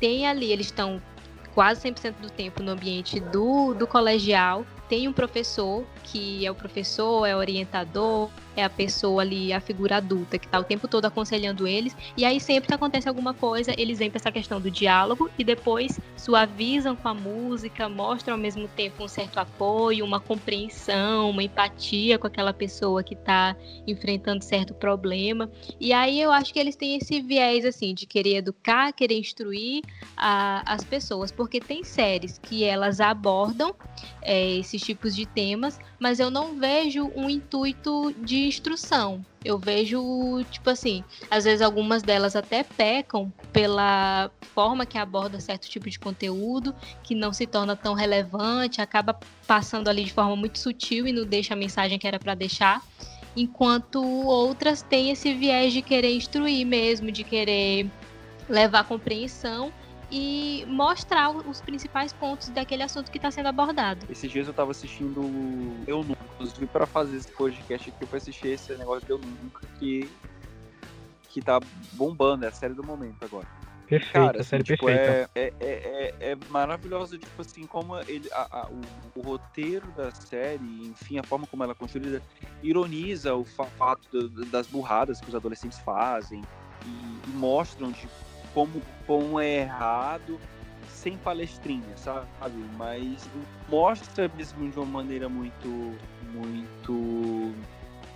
Tem 0.00 0.26
ali, 0.26 0.52
eles 0.52 0.66
estão 0.66 1.02
quase 1.54 1.82
100% 1.88 2.14
do 2.20 2.30
tempo 2.30 2.62
no 2.62 2.70
ambiente 2.72 3.18
do, 3.18 3.74
do 3.74 3.86
colegial. 3.86 4.64
Tem 4.88 5.08
um 5.08 5.12
professor, 5.12 5.84
que 6.12 6.46
é 6.46 6.50
o 6.50 6.54
professor, 6.54 7.26
é 7.26 7.34
o 7.34 7.38
orientador, 7.38 8.30
é 8.56 8.64
a 8.64 8.70
pessoa 8.70 9.22
ali, 9.22 9.52
a 9.52 9.60
figura 9.60 9.96
adulta, 9.96 10.38
que 10.38 10.46
está 10.46 10.58
o 10.58 10.64
tempo 10.64 10.88
todo 10.88 11.04
aconselhando 11.04 11.66
eles. 11.66 11.94
E 12.16 12.24
aí, 12.24 12.40
sempre 12.40 12.68
que 12.68 12.74
acontece 12.74 13.08
alguma 13.08 13.34
coisa, 13.34 13.74
eles 13.76 13.98
vêm 13.98 14.10
para 14.10 14.18
essa 14.18 14.32
questão 14.32 14.60
do 14.60 14.70
diálogo 14.70 15.28
e 15.38 15.44
depois 15.44 15.98
suavizam 16.16 16.96
com 16.96 17.08
a 17.08 17.14
música, 17.14 17.88
mostram 17.88 18.34
ao 18.34 18.40
mesmo 18.40 18.66
tempo 18.68 19.04
um 19.04 19.08
certo 19.08 19.38
apoio, 19.38 20.04
uma 20.04 20.20
compreensão, 20.20 21.30
uma 21.30 21.42
empatia 21.42 22.18
com 22.18 22.26
aquela 22.26 22.52
pessoa 22.52 23.02
que 23.02 23.14
está 23.14 23.56
enfrentando 23.86 24.42
certo 24.42 24.72
problema. 24.74 25.50
E 25.78 25.92
aí 25.92 26.20
eu 26.20 26.32
acho 26.32 26.52
que 26.52 26.58
eles 26.58 26.76
têm 26.76 26.96
esse 26.96 27.20
viés 27.20 27.64
assim 27.64 27.94
de 27.94 28.06
querer 28.06 28.36
educar, 28.36 28.92
querer 28.92 29.18
instruir 29.18 29.82
a- 30.16 30.62
as 30.66 30.82
pessoas, 30.84 31.30
porque 31.30 31.60
tem 31.60 31.84
séries 31.84 32.38
que 32.38 32.64
elas 32.64 33.00
abordam 33.00 33.74
é, 34.22 34.56
esses 34.56 34.82
tipos 34.82 35.14
de 35.14 35.24
temas, 35.24 35.78
mas 35.98 36.20
eu 36.20 36.30
não 36.30 36.56
vejo 36.56 37.10
um 37.14 37.28
intuito 37.28 38.12
de 38.18 38.46
instrução. 38.46 39.24
Eu 39.44 39.58
vejo, 39.58 40.44
tipo 40.50 40.68
assim, 40.68 41.04
às 41.30 41.44
vezes 41.44 41.62
algumas 41.62 42.02
delas 42.02 42.34
até 42.34 42.62
pecam 42.62 43.32
pela 43.52 44.30
forma 44.54 44.84
que 44.84 44.98
aborda 44.98 45.40
certo 45.40 45.68
tipo 45.68 45.88
de 45.88 45.98
conteúdo, 45.98 46.74
que 47.02 47.14
não 47.14 47.32
se 47.32 47.46
torna 47.46 47.76
tão 47.76 47.94
relevante, 47.94 48.80
acaba 48.80 49.16
passando 49.46 49.88
ali 49.88 50.04
de 50.04 50.12
forma 50.12 50.36
muito 50.36 50.58
sutil 50.58 51.06
e 51.06 51.12
não 51.12 51.24
deixa 51.24 51.54
a 51.54 51.56
mensagem 51.56 51.98
que 51.98 52.06
era 52.06 52.18
para 52.18 52.34
deixar. 52.34 52.82
Enquanto 53.36 54.02
outras 54.02 54.82
têm 54.82 55.10
esse 55.10 55.32
viés 55.34 55.72
de 55.72 55.82
querer 55.82 56.14
instruir 56.14 56.66
mesmo, 56.66 57.12
de 57.12 57.22
querer 57.22 57.88
levar 58.48 58.84
compreensão 58.84 59.72
e 60.10 60.64
mostrar 60.68 61.30
os 61.30 61.60
principais 61.60 62.12
pontos 62.12 62.48
daquele 62.48 62.82
assunto 62.82 63.10
que 63.10 63.18
está 63.18 63.30
sendo 63.30 63.48
abordado. 63.48 64.06
Esses 64.08 64.30
dias 64.30 64.46
eu 64.46 64.54
tava 64.54 64.70
assistindo 64.70 65.20
Eu 65.86 65.98
Nunca. 66.02 66.16
Inclusive, 66.34 66.66
pra 66.66 66.86
fazer 66.86 67.16
esse 67.16 67.32
podcast 67.32 67.88
aqui, 67.88 68.02
eu 68.02 68.06
fui 68.06 68.18
assistir 68.18 68.48
esse 68.48 68.76
negócio 68.76 69.06
de 69.06 69.10
Eu 69.12 69.18
Nunca, 69.18 69.66
que, 69.78 70.10
que 71.30 71.40
tá 71.40 71.58
bombando, 71.94 72.44
é 72.44 72.48
a 72.48 72.52
série 72.52 72.74
do 72.74 72.84
momento 72.84 73.22
agora. 73.22 73.46
Perfeita, 73.86 74.12
Cara, 74.12 74.40
a 74.40 74.44
série 74.44 74.62
assim, 74.62 74.74
tipo, 74.74 74.86
perfeita. 74.86 75.30
é, 75.34 75.40
é, 75.40 75.52
é, 75.60 76.14
é, 76.20 76.32
é 76.32 76.36
maravilhoso, 76.50 77.16
tipo 77.16 77.40
assim, 77.40 77.66
como 77.66 77.96
ele, 78.00 78.28
a- 78.32 78.48
a- 78.50 78.68
o, 78.68 79.20
o 79.20 79.22
roteiro 79.22 79.90
da 79.92 80.10
série, 80.10 80.86
enfim, 80.88 81.18
a 81.18 81.22
forma 81.22 81.46
como 81.46 81.62
ela 81.62 81.72
é 81.72 81.74
construída, 81.74 82.20
ironiza 82.62 83.34
o 83.34 83.44
fa- 83.44 83.70
fato 83.78 84.08
do- 84.10 84.44
das 84.46 84.66
burradas 84.66 85.20
que 85.20 85.28
os 85.28 85.34
adolescentes 85.34 85.78
fazem 85.78 86.42
e, 86.84 87.30
e 87.30 87.32
mostram 87.32 87.90
de 87.92 88.08
como, 88.56 88.82
como 89.06 89.38
é 89.38 89.58
errado 89.60 90.40
sem 90.88 91.18
palestrinha, 91.18 91.94
sabe? 91.94 92.26
Mas 92.78 93.28
mostra 93.68 94.30
mesmo 94.34 94.70
de 94.70 94.78
uma 94.78 94.86
maneira 94.86 95.28
muito, 95.28 95.94
muito... 96.32 97.52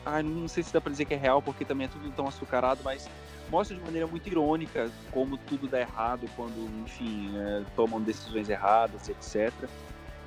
Ai, 0.06 0.22
não 0.22 0.48
sei 0.48 0.62
se 0.62 0.72
dá 0.72 0.80
pra 0.80 0.90
dizer 0.90 1.04
que 1.04 1.12
é 1.12 1.16
real, 1.18 1.42
porque 1.42 1.62
também 1.62 1.84
é 1.84 1.88
tudo 1.88 2.10
tão 2.12 2.26
açucarado, 2.26 2.80
mas 2.82 3.06
mostra 3.50 3.76
de 3.76 3.82
maneira 3.82 4.06
muito 4.06 4.26
irônica 4.26 4.90
como 5.10 5.36
tudo 5.36 5.68
dá 5.68 5.78
errado 5.78 6.26
quando, 6.34 6.56
enfim, 6.82 7.36
é, 7.36 7.62
tomam 7.76 8.00
decisões 8.00 8.48
erradas, 8.48 9.10
etc. 9.10 9.52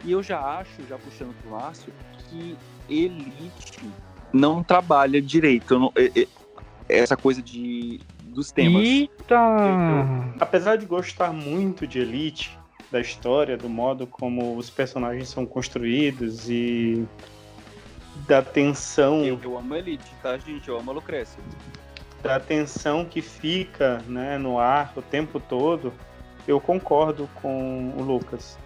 E 0.04 0.12
eu 0.12 0.22
já 0.22 0.40
acho, 0.60 0.86
já 0.88 1.00
puxando 1.00 1.34
pro 1.42 1.50
Márcio, 1.50 1.92
que 2.30 2.56
Elite 2.88 3.90
não 4.32 4.62
trabalha 4.64 5.20
direito. 5.20 5.80
não- 5.80 5.92
é- 5.96 6.22
é- 6.22 6.28
essa 6.88 7.18
coisa 7.18 7.42
de 7.42 8.00
dos 8.34 8.52
temas. 8.52 8.84
Eita! 8.84 9.38
Apesar 10.40 10.78
de 10.78 10.86
gostar 10.86 11.32
muito 11.32 11.88
de 11.88 12.00
Elite, 12.00 12.58
da 12.92 13.00
história, 13.00 13.56
do 13.58 13.70
modo 13.70 14.06
como 14.06 14.58
os 14.58 14.70
personagens 14.70 15.30
são 15.30 15.46
construídos 15.46 16.50
e 16.50 17.08
da 18.28 18.42
tensão, 18.42 19.24
Eu, 19.24 19.40
eu 19.44 19.58
amo 19.58 19.76
Elite, 19.76 20.12
tá, 20.22 20.38
gente? 20.38 20.68
Eu 20.70 20.78
amo 20.78 20.92
a 20.92 20.94
Lucrécia. 20.94 21.42
da 22.22 22.40
tensão 22.40 23.04
que 23.06 23.22
fica 23.22 24.02
né, 24.08 24.38
no 24.38 24.60
ar 24.60 24.94
o 24.96 25.02
tempo 25.02 25.40
todo, 25.40 25.92
eu 26.48 26.60
concordo 26.60 27.28
com 27.42 27.94
o 27.98 28.02
Lucas. 28.04 28.58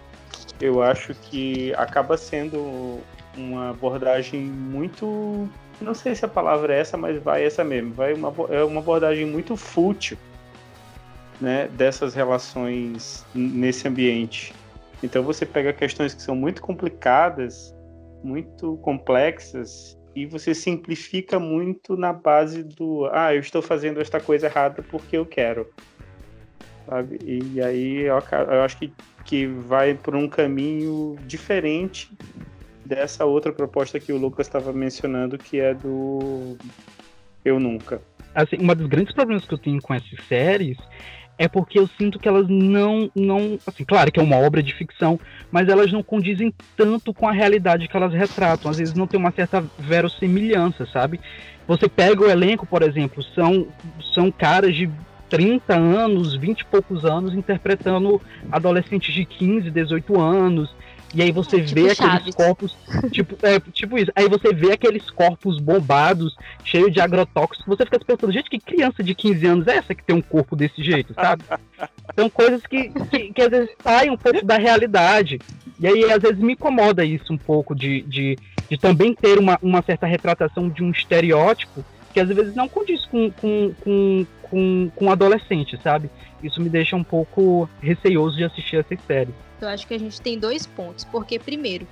Eu 0.60 0.82
acho 0.82 1.14
que 1.14 1.72
acaba 1.74 2.16
sendo 2.16 3.00
uma 3.36 3.70
abordagem 3.70 4.40
muito. 4.42 5.48
Não 5.80 5.94
sei 5.94 6.14
se 6.14 6.24
a 6.24 6.28
palavra 6.28 6.74
é 6.74 6.80
essa, 6.80 6.96
mas 6.96 7.22
vai 7.22 7.44
essa 7.44 7.62
mesmo. 7.62 7.94
Vai 7.94 8.12
uma, 8.12 8.32
é 8.50 8.64
uma 8.64 8.80
abordagem 8.80 9.26
muito 9.26 9.56
fútil 9.56 10.18
né, 11.40 11.68
dessas 11.68 12.14
relações 12.14 13.24
nesse 13.34 13.86
ambiente. 13.86 14.52
Então 15.02 15.22
você 15.22 15.46
pega 15.46 15.72
questões 15.72 16.14
que 16.14 16.22
são 16.22 16.34
muito 16.34 16.60
complicadas, 16.60 17.74
muito 18.24 18.76
complexas, 18.78 19.96
e 20.14 20.26
você 20.26 20.52
simplifica 20.52 21.38
muito 21.38 21.96
na 21.96 22.12
base 22.12 22.64
do 22.64 23.08
ah, 23.12 23.32
eu 23.32 23.40
estou 23.40 23.62
fazendo 23.62 24.00
esta 24.00 24.20
coisa 24.20 24.46
errada 24.46 24.82
porque 24.82 25.16
eu 25.16 25.24
quero. 25.24 25.66
Sabe? 26.86 27.18
E 27.22 27.60
aí 27.62 28.00
eu, 28.00 28.18
eu 28.50 28.62
acho 28.62 28.78
que, 28.78 28.92
que 29.24 29.46
vai 29.46 29.94
por 29.94 30.16
um 30.16 30.28
caminho 30.28 31.16
diferente 31.26 32.10
dessa 32.88 33.26
outra 33.26 33.52
proposta 33.52 34.00
que 34.00 34.12
o 34.12 34.16
Lucas 34.16 34.46
estava 34.46 34.72
mencionando, 34.72 35.36
que 35.36 35.60
é 35.60 35.74
do 35.74 36.56
Eu 37.44 37.60
Nunca. 37.60 38.00
assim, 38.34 38.56
uma 38.58 38.74
dos 38.74 38.86
grandes 38.86 39.14
problemas 39.14 39.44
que 39.44 39.52
eu 39.52 39.58
tenho 39.58 39.80
com 39.82 39.92
essas 39.92 40.18
séries 40.26 40.78
é 41.36 41.46
porque 41.46 41.78
eu 41.78 41.86
sinto 41.86 42.18
que 42.18 42.26
elas 42.26 42.48
não, 42.48 43.08
não, 43.14 43.58
assim, 43.64 43.84
claro 43.84 44.10
que 44.10 44.18
é 44.18 44.22
uma 44.22 44.36
obra 44.36 44.60
de 44.60 44.74
ficção, 44.74 45.20
mas 45.52 45.68
elas 45.68 45.92
não 45.92 46.02
condizem 46.02 46.52
tanto 46.76 47.14
com 47.14 47.28
a 47.28 47.32
realidade 47.32 47.86
que 47.86 47.96
elas 47.96 48.12
retratam. 48.12 48.68
Às 48.68 48.78
vezes 48.78 48.94
não 48.94 49.06
tem 49.06 49.20
uma 49.20 49.30
certa 49.30 49.64
verossimilhança, 49.78 50.84
sabe? 50.86 51.20
Você 51.68 51.88
pega 51.88 52.22
o 52.22 52.28
elenco, 52.28 52.66
por 52.66 52.82
exemplo, 52.82 53.22
são, 53.22 53.68
são 54.12 54.32
caras 54.32 54.74
de 54.74 54.90
30 55.30 55.74
anos, 55.76 56.34
20 56.34 56.60
e 56.60 56.64
poucos 56.64 57.04
anos 57.04 57.34
interpretando 57.34 58.20
adolescentes 58.50 59.14
de 59.14 59.24
15, 59.24 59.70
18 59.70 60.20
anos. 60.20 60.74
E 61.14 61.22
aí 61.22 61.32
você 61.32 61.62
Tipo 61.62 61.74
vê 61.80 61.94
Chaves. 61.94 62.14
aqueles 62.16 62.34
corpos, 62.34 62.76
tipo, 63.10 63.36
é, 63.42 63.58
tipo 63.72 63.98
isso. 63.98 64.12
Aí 64.14 64.28
você 64.28 64.52
vê 64.52 64.72
aqueles 64.72 65.08
corpos 65.10 65.58
bombados, 65.58 66.36
cheio 66.62 66.90
de 66.90 67.00
agrotóxicos, 67.00 67.64
você 67.66 67.84
fica 67.84 67.98
se 67.98 68.04
perguntando, 68.04 68.32
gente, 68.32 68.50
que 68.50 68.58
criança 68.58 69.02
de 69.02 69.14
15 69.14 69.46
anos 69.46 69.66
é 69.66 69.76
essa 69.76 69.94
que 69.94 70.02
tem 70.04 70.14
um 70.14 70.20
corpo 70.20 70.54
desse 70.54 70.82
jeito, 70.82 71.14
sabe? 71.14 71.44
São 72.14 72.28
coisas 72.28 72.60
que, 72.66 72.90
que, 73.10 73.32
que 73.32 73.42
às 73.42 73.48
vezes 73.48 73.70
saem 73.82 74.10
um 74.10 74.16
pouco 74.16 74.44
da 74.44 74.58
realidade. 74.58 75.40
E 75.80 75.86
aí, 75.86 76.04
às 76.12 76.20
vezes, 76.20 76.38
me 76.38 76.52
incomoda 76.52 77.04
isso 77.04 77.32
um 77.32 77.38
pouco 77.38 77.74
de, 77.74 78.02
de, 78.02 78.36
de 78.68 78.76
também 78.76 79.14
ter 79.14 79.38
uma, 79.38 79.58
uma 79.62 79.80
certa 79.82 80.06
retratação 80.06 80.68
de 80.68 80.82
um 80.82 80.90
estereótipo 80.90 81.84
que 82.12 82.20
às 82.20 82.28
vezes 82.28 82.54
não 82.54 82.68
condiz 82.68 83.04
com, 83.06 83.30
com, 83.30 83.72
com, 83.80 84.26
com, 84.42 84.90
com 84.94 85.10
adolescente, 85.10 85.78
sabe? 85.82 86.10
Isso 86.42 86.60
me 86.60 86.68
deixa 86.68 86.96
um 86.96 87.04
pouco 87.04 87.68
receioso 87.80 88.36
de 88.36 88.44
assistir 88.44 88.76
essas 88.76 88.98
séries. 89.06 89.34
Eu 89.60 89.68
acho 89.68 89.86
que 89.86 89.94
a 89.94 89.98
gente 89.98 90.20
tem 90.20 90.38
dois 90.38 90.66
pontos, 90.66 91.04
porque 91.04 91.38
primeiro, 91.38 91.86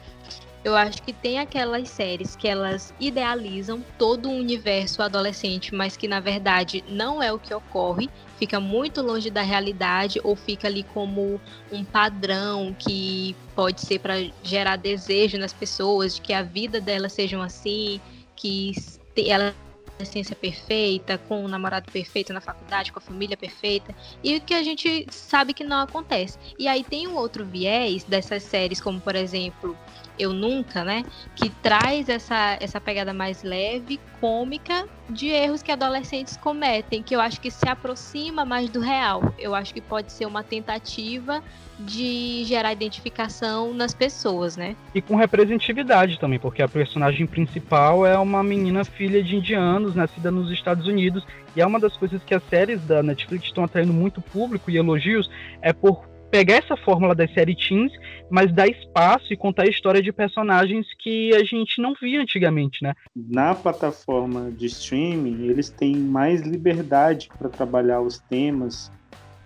Eu 0.67 0.75
acho 0.75 1.01
que 1.01 1.13
tem 1.13 1.39
aquelas 1.39 1.89
séries 1.89 2.35
que 2.35 2.49
elas 2.49 2.93
idealizam 2.99 3.85
todo 3.97 4.29
o 4.29 4.33
universo 4.33 5.01
adolescente, 5.01 5.73
mas 5.73 5.97
que 5.97 6.09
na 6.09 6.19
verdade 6.19 6.83
não 6.89 7.23
é 7.23 7.33
o 7.33 7.39
que 7.39 7.55
ocorre, 7.55 8.11
fica 8.37 8.59
muito 8.59 9.01
longe 9.01 9.31
da 9.31 9.43
realidade 9.43 10.21
ou 10.25 10.35
fica 10.35 10.67
ali 10.67 10.83
como 10.83 11.41
um 11.71 11.85
padrão 11.85 12.75
que 12.77 13.37
pode 13.55 13.81
ser 13.81 14.01
para 14.01 14.15
gerar 14.43 14.75
desejo 14.75 15.39
nas 15.39 15.53
pessoas 15.53 16.17
de 16.17 16.21
que 16.21 16.33
a 16.33 16.43
vida 16.43 16.81
delas 16.81 17.13
sejam 17.13 17.41
assim, 17.41 18.01
que 18.35 18.73
ela 19.17 19.55
adolescência 19.97 20.37
perfeita, 20.37 21.19
com 21.19 21.45
o 21.45 21.49
namorado 21.49 21.91
perfeito 21.91 22.33
na 22.33 22.41
faculdade, 22.41 22.93
com 22.93 22.99
a 22.99 23.03
família 23.03 23.37
perfeita, 23.37 23.95
e 24.23 24.37
o 24.37 24.41
que 24.41 24.55
a 24.55 24.63
gente 24.63 25.07
sabe 25.11 25.53
que 25.53 25.65
não 25.65 25.81
acontece. 25.81 26.39
E 26.59 26.69
aí 26.69 26.85
tem 26.85 27.09
um 27.09 27.17
outro 27.17 27.45
viés 27.45 28.05
dessas 28.05 28.43
séries, 28.43 28.81
como 28.81 29.01
por 29.01 29.17
exemplo 29.17 29.77
eu 30.19 30.33
Nunca, 30.33 30.85
né? 30.85 31.05
Que 31.35 31.49
traz 31.49 32.09
essa, 32.09 32.57
essa 32.61 32.81
pegada 32.81 33.13
mais 33.13 33.43
leve, 33.43 33.99
cômica, 34.21 34.87
de 35.09 35.29
erros 35.29 35.63
que 35.63 35.73
adolescentes 35.73 36.37
cometem, 36.37 37.03
que 37.03 37.15
eu 37.15 37.21
acho 37.21 37.41
que 37.41 37.51
se 37.51 37.69
aproxima 37.69 38.45
mais 38.45 38.69
do 38.69 38.81
real. 38.81 39.35
Eu 39.39 39.55
acho 39.55 39.73
que 39.73 39.81
pode 39.81 40.13
ser 40.13 40.27
uma 40.27 40.43
tentativa 40.43 41.43
de 41.79 42.43
gerar 42.45 42.73
identificação 42.73 43.75
nas 43.75 43.93
pessoas, 43.93 44.57
né? 44.57 44.75
E 44.95 45.03
com 45.03 45.17
representatividade 45.17 46.19
também, 46.19 46.39
porque 46.39 46.63
a 46.63 46.69
personagem 46.69 47.27
principal 47.27 48.07
é 48.07 48.19
uma 48.19 48.43
menina 48.43 48.85
filha 48.85 49.23
de 49.23 49.37
indianos, 49.37 49.95
nascida 49.95 50.31
nos 50.31 50.51
Estados 50.51 50.87
Unidos, 50.87 51.27
e 51.55 51.61
é 51.61 51.67
uma 51.67 51.79
das 51.79 51.97
coisas 51.97 52.23
que 52.25 52.35
as 52.35 52.43
séries 52.45 52.81
da 52.83 53.03
Netflix 53.03 53.47
estão 53.47 53.65
atraindo 53.65 53.93
muito 53.93 54.21
público 54.21 54.71
e 54.71 54.77
elogios, 54.77 55.31
é 55.61 55.73
por 55.73 56.16
pegar 56.31 56.57
essa 56.57 56.77
fórmula 56.77 57.15
das 57.15 57.33
séries 57.33 57.57
teens, 57.57 57.93
mas 58.31 58.53
dar 58.53 58.69
espaço 58.69 59.33
e 59.33 59.37
contar 59.37 59.65
a 59.65 59.69
história 59.69 60.03
de 60.03 60.13
personagens 60.13 60.87
que 60.99 61.35
a 61.35 61.45
gente 61.45 61.81
não 61.81 61.95
via 62.01 62.21
antigamente, 62.21 62.83
né? 62.83 62.95
Na 63.15 63.55
plataforma 63.55 64.51
de 64.51 64.67
streaming, 64.67 65.49
eles 65.49 65.71
têm 65.71 65.97
mais 65.97 66.43
liberdade 66.43 67.29
para 67.39 67.49
trabalhar 67.49 68.01
os 68.01 68.19
temas 68.19 68.91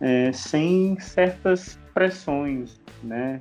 é, 0.00 0.32
sem 0.32 0.98
certas 0.98 1.78
pressões, 1.92 2.80
né? 3.02 3.40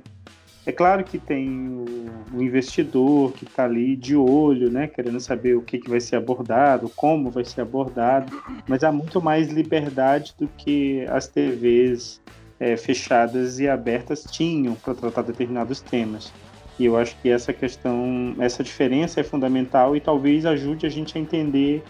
É 0.66 0.72
claro 0.72 1.02
que 1.02 1.18
tem 1.18 1.68
o, 1.68 1.86
o 2.34 2.42
investidor 2.42 3.32
que 3.32 3.44
está 3.44 3.64
ali 3.64 3.96
de 3.96 4.14
olho, 4.14 4.70
né, 4.70 4.86
querendo 4.86 5.18
saber 5.18 5.54
o 5.54 5.62
que, 5.62 5.78
que 5.78 5.88
vai 5.88 6.00
ser 6.00 6.16
abordado, 6.16 6.90
como 6.94 7.30
vai 7.30 7.44
ser 7.44 7.62
abordado, 7.62 8.40
mas 8.68 8.84
há 8.84 8.92
muito 8.92 9.22
mais 9.22 9.48
liberdade 9.48 10.34
do 10.38 10.46
que 10.46 11.06
as 11.08 11.26
TVs 11.26 12.20
é, 12.60 12.76
fechadas 12.76 13.58
e 13.58 13.68
abertas 13.68 14.22
tinham 14.30 14.74
para 14.74 14.94
tratar 14.94 15.22
determinados 15.22 15.80
temas. 15.80 16.32
E 16.78 16.84
eu 16.84 16.96
acho 16.96 17.16
que 17.20 17.28
essa 17.28 17.52
questão, 17.52 18.36
essa 18.38 18.62
diferença 18.62 19.20
é 19.20 19.24
fundamental 19.24 19.96
e 19.96 20.00
talvez 20.00 20.46
ajude 20.46 20.86
a 20.86 20.88
gente 20.88 21.18
a 21.18 21.20
entender 21.20 21.82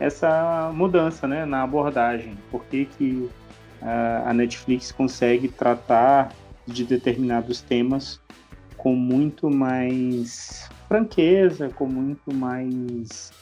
essa 0.00 0.72
mudança 0.74 1.28
né, 1.28 1.44
na 1.44 1.62
abordagem. 1.62 2.36
Por 2.50 2.64
que, 2.64 2.86
que 2.86 3.30
a 4.26 4.32
Netflix 4.32 4.90
consegue 4.90 5.48
tratar 5.48 6.32
de 6.66 6.84
determinados 6.84 7.60
temas 7.60 8.20
com 8.76 8.94
muito 8.94 9.50
mais 9.50 10.68
franqueza, 10.88 11.68
com 11.68 11.86
muito 11.86 12.34
mais 12.34 13.32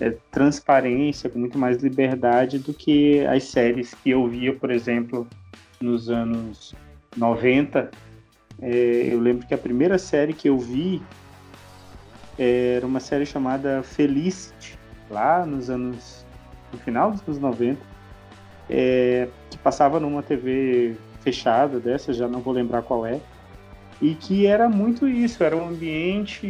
é, 0.00 0.10
transparência, 0.30 1.30
com 1.30 1.38
muito 1.38 1.58
mais 1.58 1.82
liberdade 1.82 2.58
do 2.58 2.74
que 2.74 3.24
as 3.26 3.44
séries 3.44 3.94
que 3.94 4.10
eu 4.10 4.26
via, 4.28 4.54
por 4.54 4.70
exemplo, 4.70 5.26
nos 5.80 6.10
anos 6.10 6.74
90. 7.16 7.90
É, 8.60 9.08
eu 9.10 9.20
lembro 9.20 9.46
que 9.46 9.54
a 9.54 9.58
primeira 9.58 9.98
série 9.98 10.32
que 10.32 10.48
eu 10.48 10.58
vi 10.58 11.02
era 12.38 12.86
uma 12.86 13.00
série 13.00 13.24
chamada 13.24 13.82
Felicity, 13.82 14.78
lá 15.10 15.44
nos 15.46 15.70
anos. 15.70 16.24
no 16.72 16.78
final 16.78 17.10
dos 17.10 17.22
anos 17.22 17.38
90, 17.38 17.80
é, 18.68 19.28
que 19.50 19.58
passava 19.58 19.98
numa 19.98 20.22
TV 20.22 20.96
fechada 21.20 21.80
dessa, 21.80 22.12
já 22.12 22.28
não 22.28 22.40
vou 22.40 22.52
lembrar 22.52 22.82
qual 22.82 23.06
é, 23.06 23.20
e 24.00 24.14
que 24.14 24.46
era 24.46 24.68
muito 24.68 25.08
isso, 25.08 25.42
era 25.42 25.56
um 25.56 25.68
ambiente 25.68 26.46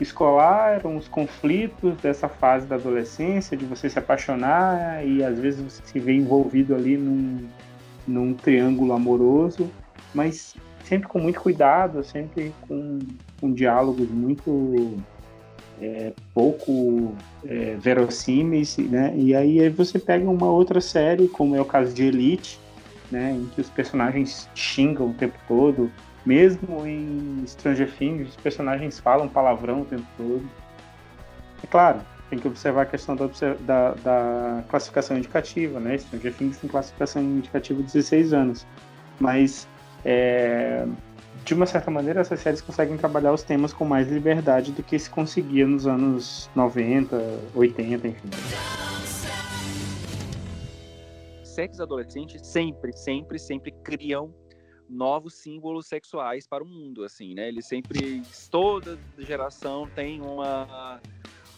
escolar, 0.00 0.74
eram 0.74 0.96
os 0.96 1.06
conflitos 1.06 1.96
dessa 1.98 2.28
fase 2.28 2.66
da 2.66 2.74
adolescência, 2.74 3.56
de 3.56 3.64
você 3.64 3.88
se 3.88 3.98
apaixonar 3.98 5.06
e 5.06 5.22
às 5.22 5.38
vezes 5.38 5.60
você 5.60 5.82
se 5.84 5.98
vê 6.00 6.14
envolvido 6.14 6.74
ali 6.74 6.96
num, 6.96 7.48
num 8.06 8.34
triângulo 8.34 8.92
amoroso, 8.92 9.70
mas 10.14 10.54
sempre 10.84 11.08
com 11.08 11.18
muito 11.18 11.40
cuidado, 11.40 12.02
sempre 12.04 12.52
com, 12.68 12.98
com 13.40 13.52
diálogos 13.52 14.08
muito 14.10 14.98
é, 15.80 16.12
pouco 16.34 17.14
é, 17.44 17.76
verossímeis, 17.78 18.76
né? 18.78 19.14
E 19.16 19.34
aí, 19.34 19.68
você 19.68 19.98
pega 19.98 20.28
uma 20.28 20.50
outra 20.50 20.80
série, 20.80 21.28
como 21.28 21.56
é 21.56 21.60
o 21.60 21.64
caso 21.64 21.94
de 21.94 22.04
Elite, 22.04 22.58
né? 23.10 23.32
Em 23.32 23.46
que 23.46 23.60
os 23.60 23.70
personagens 23.70 24.48
xingam 24.54 25.10
o 25.10 25.14
tempo 25.14 25.38
todo, 25.48 25.90
mesmo 26.24 26.86
em 26.86 27.42
Stranger 27.46 27.90
Things, 27.96 28.28
os 28.28 28.36
personagens 28.36 28.98
falam 28.98 29.28
palavrão 29.28 29.82
o 29.82 29.84
tempo 29.84 30.06
todo. 30.16 30.42
É 31.62 31.66
claro, 31.66 32.00
tem 32.32 32.38
que 32.38 32.48
observar 32.48 32.82
a 32.82 32.86
questão 32.86 33.14
da, 33.14 33.26
da, 33.60 33.90
da 33.92 34.64
classificação 34.66 35.18
indicativa, 35.18 35.78
né? 35.78 35.98
Stranger 35.98 36.32
Things 36.32 36.56
tem 36.56 36.70
classificação 36.70 37.22
indicativa 37.22 37.82
de 37.82 37.92
16 37.92 38.32
anos. 38.32 38.66
Mas, 39.20 39.68
é, 40.02 40.86
de 41.44 41.52
uma 41.52 41.66
certa 41.66 41.90
maneira, 41.90 42.22
essas 42.22 42.40
séries 42.40 42.62
conseguem 42.62 42.96
trabalhar 42.96 43.34
os 43.34 43.42
temas 43.42 43.74
com 43.74 43.84
mais 43.84 44.08
liberdade 44.08 44.72
do 44.72 44.82
que 44.82 44.98
se 44.98 45.10
conseguia 45.10 45.66
nos 45.66 45.86
anos 45.86 46.48
90, 46.54 47.18
80, 47.54 48.08
enfim. 48.08 48.30
Sexos 51.44 51.82
adolescentes 51.82 52.46
sempre, 52.46 52.96
sempre, 52.96 53.38
sempre 53.38 53.72
criam 53.84 54.32
novos 54.88 55.34
símbolos 55.34 55.86
sexuais 55.86 56.46
para 56.46 56.64
o 56.64 56.66
mundo, 56.66 57.04
assim, 57.04 57.34
né? 57.34 57.48
Eles 57.48 57.66
sempre, 57.66 58.22
toda 58.50 58.98
geração 59.18 59.86
tem 59.94 60.22
uma 60.22 60.98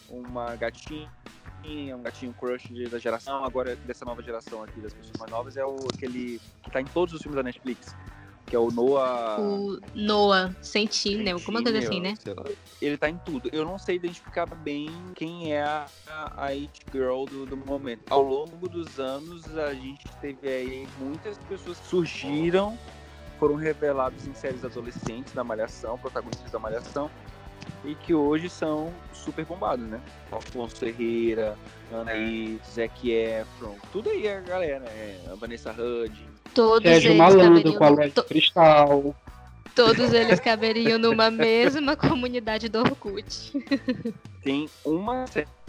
uma 0.09 0.55
gatinha, 0.55 1.09
um 1.95 2.01
gatinho 2.01 2.33
crush 2.33 2.67
da 2.89 2.99
geração, 2.99 3.43
agora 3.43 3.75
dessa 3.75 4.05
nova 4.05 4.21
geração 4.21 4.63
aqui, 4.63 4.79
das 4.79 4.93
pessoas 4.93 5.17
mais 5.17 5.31
novas, 5.31 5.57
é 5.57 5.65
o 5.65 5.75
aquele 5.93 6.39
que 6.63 6.71
tá 6.71 6.81
em 6.81 6.85
todos 6.85 7.13
os 7.13 7.21
filmes 7.21 7.35
da 7.35 7.43
Netflix, 7.43 7.95
que 8.45 8.55
é 8.55 8.59
o 8.59 8.69
Noah... 8.69 9.41
O 9.41 9.79
Noah 9.95 10.55
Sentinel, 10.61 11.37
alguma 11.37 11.63
coisa 11.63 11.79
assim, 11.79 11.99
né? 11.99 12.13
Ele 12.81 12.97
tá 12.97 13.09
em 13.09 13.17
tudo. 13.17 13.49
Eu 13.51 13.65
não 13.65 13.79
sei 13.79 13.95
identificar 13.95 14.45
bem 14.45 14.87
quem 15.15 15.53
é 15.53 15.63
a, 15.63 15.87
a 16.37 16.45
It 16.47 16.85
Girl 16.91 17.25
do, 17.25 17.45
do 17.45 17.57
momento. 17.57 18.03
Ao 18.09 18.21
longo 18.21 18.69
dos 18.69 18.99
anos, 18.99 19.57
a 19.57 19.73
gente 19.73 20.03
teve 20.21 20.47
aí 20.47 20.87
muitas 20.99 21.37
pessoas 21.49 21.79
que 21.79 21.87
surgiram, 21.87 22.77
foram 23.39 23.55
revelados 23.55 24.27
em 24.27 24.33
séries 24.33 24.63
adolescentes 24.63 25.33
da 25.33 25.43
Malhação, 25.43 25.97
protagonistas 25.97 26.51
da 26.51 26.59
Malhação, 26.59 27.09
e 27.83 27.95
que 27.95 28.13
hoje 28.13 28.49
são 28.49 28.91
super 29.13 29.45
bombados, 29.45 29.85
né? 29.85 29.99
Afonso 30.31 30.75
Ferreira, 30.77 31.57
Anaí, 31.93 32.59
Zac 32.73 33.09
Efron, 33.11 33.75
tudo 33.91 34.09
aí 34.09 34.27
a 34.27 34.39
galera, 34.41 34.85
é, 34.85 35.19
a 35.31 35.35
Vanessa 35.35 35.71
Hudgens. 35.71 36.29
Todos 36.53 36.83
Sérgio 36.89 37.09
eles 37.11 37.17
Malandro, 37.17 37.73
caberiam- 37.73 37.77
Colégio 37.77 38.13
to- 38.13 38.23
Cristal. 38.23 39.15
Todos 39.75 40.13
eles 40.13 40.39
caberiam 40.39 40.97
numa 40.97 41.29
mesma 41.29 41.95
comunidade 41.97 42.69
do 42.69 42.79
Orkut. 42.79 43.51
Tem 44.41 44.69
uma 44.85 45.25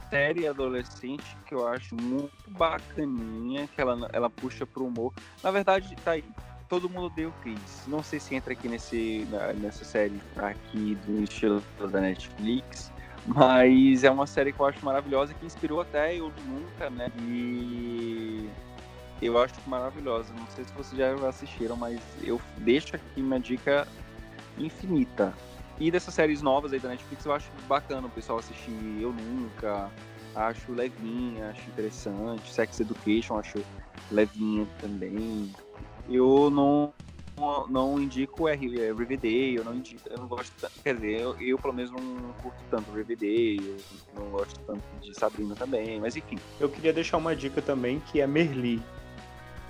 série 0.09 0.47
adolescente 0.47 1.25
que 1.49 1.53
eu 1.55 1.67
acho 1.67 1.95
muito 1.97 2.31
bacaninha, 2.51 3.69
que 3.75 3.81
ela, 3.81 4.09
ela 4.13 4.31
puxa 4.31 4.65
pro 4.65 4.87
humor. 4.87 5.13
Na 5.43 5.51
verdade, 5.51 5.97
tá 6.05 6.13
aí. 6.13 6.25
Todo 6.69 6.89
mundo 6.89 7.11
deu 7.11 7.33
Chris. 7.43 7.85
Não 7.87 8.03
sei 8.03 8.19
se 8.19 8.35
entra 8.35 8.53
aqui 8.53 8.69
nesse, 8.69 9.27
nessa 9.61 9.85
série 9.85 10.21
aqui 10.37 10.97
do 11.07 11.23
estilo 11.23 11.63
da 11.79 12.01
Netflix. 12.01 12.93
Mas 13.27 14.05
é 14.05 14.11
uma 14.11 14.27
série 14.27 14.53
que 14.53 14.61
eu 14.61 14.67
acho 14.67 14.85
maravilhosa 14.85 15.35
que 15.35 15.45
inspirou 15.45 15.81
até 15.81 16.17
eu 16.17 16.33
nunca, 16.47 16.89
né? 16.91 17.11
E 17.23 18.49
eu 19.21 19.41
acho 19.41 19.55
maravilhosa. 19.67 20.33
Não 20.35 20.47
sei 20.49 20.65
se 20.65 20.73
vocês 20.73 20.99
já 20.99 21.29
assistiram, 21.29 21.77
mas 21.77 22.01
eu 22.23 22.41
deixo 22.59 22.95
aqui 22.95 23.21
uma 23.21 23.41
dica 23.41 23.87
infinita. 24.59 25.35
E 25.79 25.91
dessas 25.91 26.15
séries 26.15 26.41
novas 26.41 26.73
aí 26.73 26.79
da 26.79 26.89
Netflix 26.89 27.25
eu 27.25 27.33
acho 27.33 27.51
bacana 27.69 28.07
o 28.07 28.11
pessoal 28.11 28.39
assistir 28.39 28.73
Eu 29.01 29.13
Nunca, 29.13 29.91
acho 30.35 30.73
levinha, 30.73 31.51
acho 31.51 31.69
interessante. 31.69 32.53
Sex 32.53 32.81
Education 32.81 33.39
acho 33.39 33.63
levinha 34.11 34.67
também. 34.81 35.51
Eu 36.09 36.51
não 36.51 36.93
não, 37.69 38.01
indico 38.01 38.49
é, 38.49 38.55
Riverdale, 38.55 39.57
eu 39.57 39.65
não 39.65 39.75
indico, 39.75 40.09
eu 40.09 40.17
não 40.19 40.27
gosto 40.27 40.55
tanto, 40.59 40.73
quer 40.83 40.95
dizer, 40.95 41.21
eu, 41.21 41.39
eu 41.39 41.59
pelo 41.59 41.75
menos 41.75 41.91
não 41.91 42.33
curto 42.43 42.65
tanto 42.71 42.91
Riverdale, 42.93 43.85
não 44.15 44.31
gosto 44.31 44.59
tanto 44.67 44.83
de 45.03 45.15
Sabrina 45.15 45.55
também, 45.55 46.01
mas 46.01 46.17
enfim. 46.17 46.39
Eu 46.59 46.71
queria 46.71 46.95
deixar 46.95 47.19
uma 47.19 47.37
dica 47.37 47.61
também, 47.61 48.01
que 48.01 48.23
é 48.23 48.27
Merli. 48.27 48.83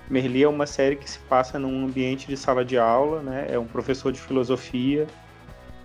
Merli 0.09 0.43
é 0.43 0.47
uma 0.47 0.65
série 0.65 0.95
que 0.95 1.09
se 1.09 1.19
passa 1.19 1.59
num 1.59 1.85
ambiente 1.85 2.27
de 2.27 2.37
sala 2.37 2.63
de 2.63 2.77
aula, 2.77 3.21
né? 3.21 3.47
É 3.49 3.59
um 3.59 3.67
professor 3.67 4.11
de 4.13 4.19
filosofia 4.21 5.05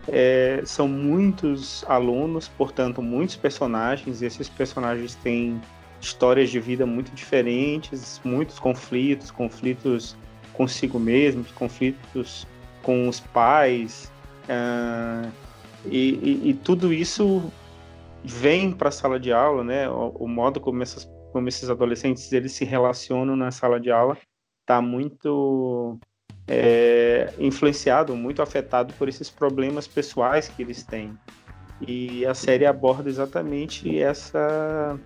É, 0.08 0.62
são 0.64 0.88
muitos 0.88 1.84
alunos, 1.88 2.48
portanto, 2.48 3.00
muitos 3.00 3.36
personagens, 3.36 4.20
e 4.20 4.26
esses 4.26 4.48
personagens 4.48 5.14
têm 5.14 5.60
histórias 6.00 6.50
de 6.50 6.58
vida 6.58 6.84
muito 6.84 7.12
diferentes, 7.14 8.20
muitos 8.24 8.58
conflitos, 8.58 9.30
conflitos 9.30 10.16
consigo 10.52 10.98
mesmos, 10.98 11.50
conflitos 11.52 12.46
com 12.82 13.08
os 13.08 13.20
pais, 13.20 14.10
uh, 14.44 15.30
e, 15.86 16.14
e, 16.14 16.50
e, 16.50 16.54
tudo 16.54 16.92
isso 16.92 17.50
vem 18.24 18.72
para 18.72 18.88
a 18.88 18.92
sala 18.92 19.18
de 19.18 19.32
aula, 19.32 19.64
né? 19.64 19.88
O, 19.88 20.08
o 20.20 20.28
modo 20.28 20.60
como, 20.60 20.82
como 21.32 21.48
esses 21.48 21.68
adolescentes 21.68 22.32
eles 22.32 22.52
se 22.52 22.64
relacionam 22.64 23.34
na 23.34 23.50
sala 23.50 23.80
de 23.80 23.90
aula 23.90 24.16
está 24.60 24.80
muito 24.80 25.98
é, 26.46 27.32
influenciado, 27.38 28.16
muito 28.16 28.42
afetado 28.42 28.94
por 28.94 29.08
esses 29.08 29.28
problemas 29.28 29.88
pessoais 29.88 30.48
que 30.48 30.62
eles 30.62 30.84
têm. 30.84 31.16
E 31.80 32.24
a 32.26 32.34
série 32.34 32.64
aborda 32.64 33.08
exatamente 33.08 34.00
essa 34.00 34.98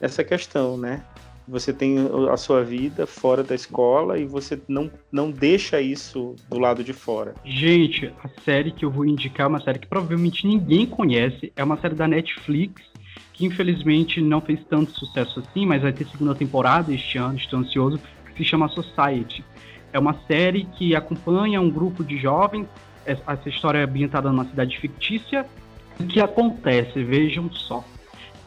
essa 0.00 0.24
questão, 0.24 0.76
né? 0.76 1.04
Você 1.50 1.72
tem 1.72 1.96
a 2.30 2.36
sua 2.36 2.62
vida 2.62 3.08
fora 3.08 3.42
da 3.42 3.56
escola 3.56 4.16
e 4.16 4.24
você 4.24 4.60
não, 4.68 4.88
não 5.10 5.32
deixa 5.32 5.80
isso 5.80 6.36
do 6.48 6.60
lado 6.60 6.84
de 6.84 6.92
fora. 6.92 7.34
Gente, 7.44 8.06
a 8.22 8.28
série 8.44 8.70
que 8.70 8.84
eu 8.84 8.90
vou 8.90 9.04
indicar 9.04 9.46
é 9.46 9.48
uma 9.48 9.60
série 9.60 9.80
que 9.80 9.88
provavelmente 9.88 10.46
ninguém 10.46 10.86
conhece. 10.86 11.52
É 11.56 11.64
uma 11.64 11.76
série 11.76 11.96
da 11.96 12.06
Netflix 12.06 12.80
que 13.32 13.44
infelizmente 13.44 14.20
não 14.20 14.40
fez 14.40 14.60
tanto 14.68 14.92
sucesso 14.92 15.40
assim, 15.40 15.66
mas 15.66 15.82
vai 15.82 15.92
ter 15.92 16.06
segunda 16.06 16.36
temporada 16.36 16.94
este 16.94 17.18
ano, 17.18 17.36
estou 17.36 17.58
ansioso, 17.58 17.98
que 18.26 18.44
se 18.44 18.44
chama 18.44 18.68
Society. 18.68 19.44
É 19.92 19.98
uma 19.98 20.14
série 20.28 20.64
que 20.76 20.94
acompanha 20.94 21.60
um 21.60 21.68
grupo 21.68 22.04
de 22.04 22.16
jovens. 22.16 22.68
Essa 23.04 23.48
história 23.48 23.78
é 23.78 23.82
ambientada 23.82 24.30
numa 24.30 24.44
cidade 24.44 24.78
fictícia. 24.78 25.44
O 25.98 26.06
que 26.06 26.20
acontece? 26.20 27.02
Vejam 27.02 27.50
só. 27.50 27.84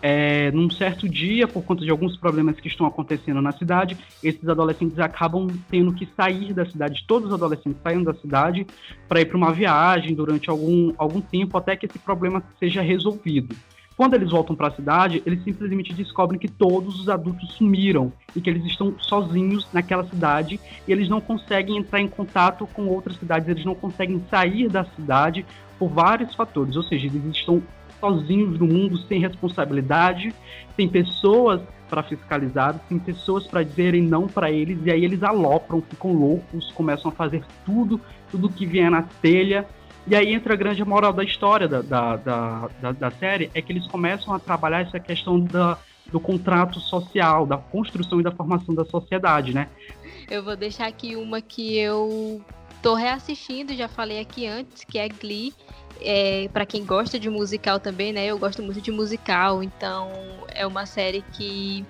É, 0.06 0.52
num 0.52 0.70
certo 0.70 1.08
dia, 1.08 1.48
por 1.48 1.64
conta 1.64 1.86
de 1.86 1.90
alguns 1.90 2.18
problemas 2.18 2.60
que 2.60 2.68
estão 2.68 2.86
acontecendo 2.86 3.42
na 3.42 3.54
cidade, 3.54 3.98
esses 4.22 4.46
adolescentes 4.50 5.00
acabam 5.00 5.48
tendo 5.72 5.94
que 5.94 6.06
sair 6.06 6.54
da 6.54 6.66
cidade, 6.66 7.06
todos 7.08 7.30
os 7.30 7.34
adolescentes 7.34 7.82
saem 7.82 8.04
da 8.04 8.14
cidade 8.14 8.68
para 9.08 9.22
ir 9.22 9.26
para 9.28 9.38
uma 9.38 9.54
viagem 9.54 10.14
durante 10.14 10.50
algum, 10.50 10.94
algum 10.98 11.22
tempo 11.22 11.58
até 11.58 11.78
que 11.78 11.86
esse 11.86 11.98
problema 11.98 12.44
seja 12.60 12.82
resolvido. 12.82 13.56
Quando 13.96 14.16
eles 14.16 14.32
voltam 14.32 14.58
para 14.58 14.68
a 14.68 14.76
cidade, 14.76 15.24
eles 15.26 15.42
simplesmente 15.42 15.94
descobrem 15.94 16.38
que 16.38 16.50
todos 16.50 17.00
os 17.00 17.08
adultos 17.08 17.54
sumiram 17.54 18.12
e 18.36 18.42
que 18.42 18.50
eles 18.50 18.66
estão 18.66 18.96
sozinhos 19.00 19.66
naquela 19.72 20.04
cidade 20.04 20.60
e 20.86 20.92
eles 20.92 21.08
não 21.08 21.22
conseguem 21.22 21.78
entrar 21.78 22.02
em 22.02 22.10
contato 22.10 22.68
com 22.74 22.88
outras 22.88 23.16
cidades, 23.16 23.48
eles 23.48 23.64
não 23.64 23.76
conseguem 23.76 24.22
sair 24.30 24.68
da 24.68 24.84
cidade 24.84 25.46
por 25.80 25.88
vários 25.88 26.36
fatores, 26.36 26.76
ou 26.76 26.84
seja, 26.84 27.08
eles 27.08 27.24
estão 27.34 27.64
sozinhos 28.04 28.60
no 28.60 28.68
mundo, 28.68 28.98
sem 29.08 29.18
responsabilidade, 29.18 30.34
sem 30.76 30.90
pessoas 30.90 31.62
para 31.90 32.04
fiscalizar, 32.04 32.78
sem 32.90 33.00
pessoas 33.00 33.48
para 33.48 33.64
dizerem 33.64 34.02
não 34.02 34.28
para 34.28 34.52
eles, 34.52 34.78
e 34.84 34.92
aí 34.92 35.06
eles 35.06 35.24
alopram, 35.24 35.82
ficam 35.82 36.12
loucos, 36.12 36.70
começam 36.74 37.10
a 37.10 37.14
fazer 37.14 37.46
tudo, 37.66 38.02
tudo 38.30 38.50
que 38.50 38.66
vier 38.66 38.92
na 38.92 39.04
telha. 39.04 39.66
E 40.06 40.14
aí 40.18 40.34
entra 40.34 40.54
a 40.54 40.58
grande 40.58 40.84
moral 40.84 41.14
da 41.14 41.24
história 41.24 41.66
da, 41.66 41.82
da, 41.82 42.18
da, 42.18 42.92
da, 42.92 43.12
série, 43.12 43.50
é 43.54 43.62
que 43.62 43.72
eles 43.72 43.88
começam 43.88 44.34
a 44.34 44.40
trabalhar 44.40 44.82
essa 44.82 45.00
questão 45.00 45.40
da, 45.40 45.78
do 46.12 46.20
contrato 46.20 46.82
social, 46.82 47.46
da 47.46 47.58
construção 47.58 48.20
e 48.20 48.24
da 48.24 48.32
formação 48.32 48.76
da 48.76 48.84
sociedade, 48.84 49.54
né? 49.54 49.70
Eu 50.30 50.44
vou 50.44 50.58
deixar 50.58 50.88
aqui 50.88 51.16
uma 51.16 51.42
que 51.42 51.78
eu 51.78 52.42
tô 52.84 52.94
reassistindo, 52.96 53.74
já 53.74 53.88
falei 53.88 54.20
aqui 54.20 54.46
antes, 54.46 54.84
que 54.84 55.00
é 55.00 55.08
Glee 55.08 55.54
é, 56.02 56.50
para 56.52 56.66
quem 56.66 56.86
gosta 56.86 57.18
de 57.18 57.30
musical 57.30 57.80
também, 57.80 58.12
né? 58.12 58.26
Eu 58.26 58.38
gosto 58.38 58.62
muito 58.62 58.82
de 58.82 58.92
musical, 58.92 59.64
então 59.64 60.12
é 60.50 60.68
uma 60.68 60.86
série 60.86 61.24
que, 61.32 61.86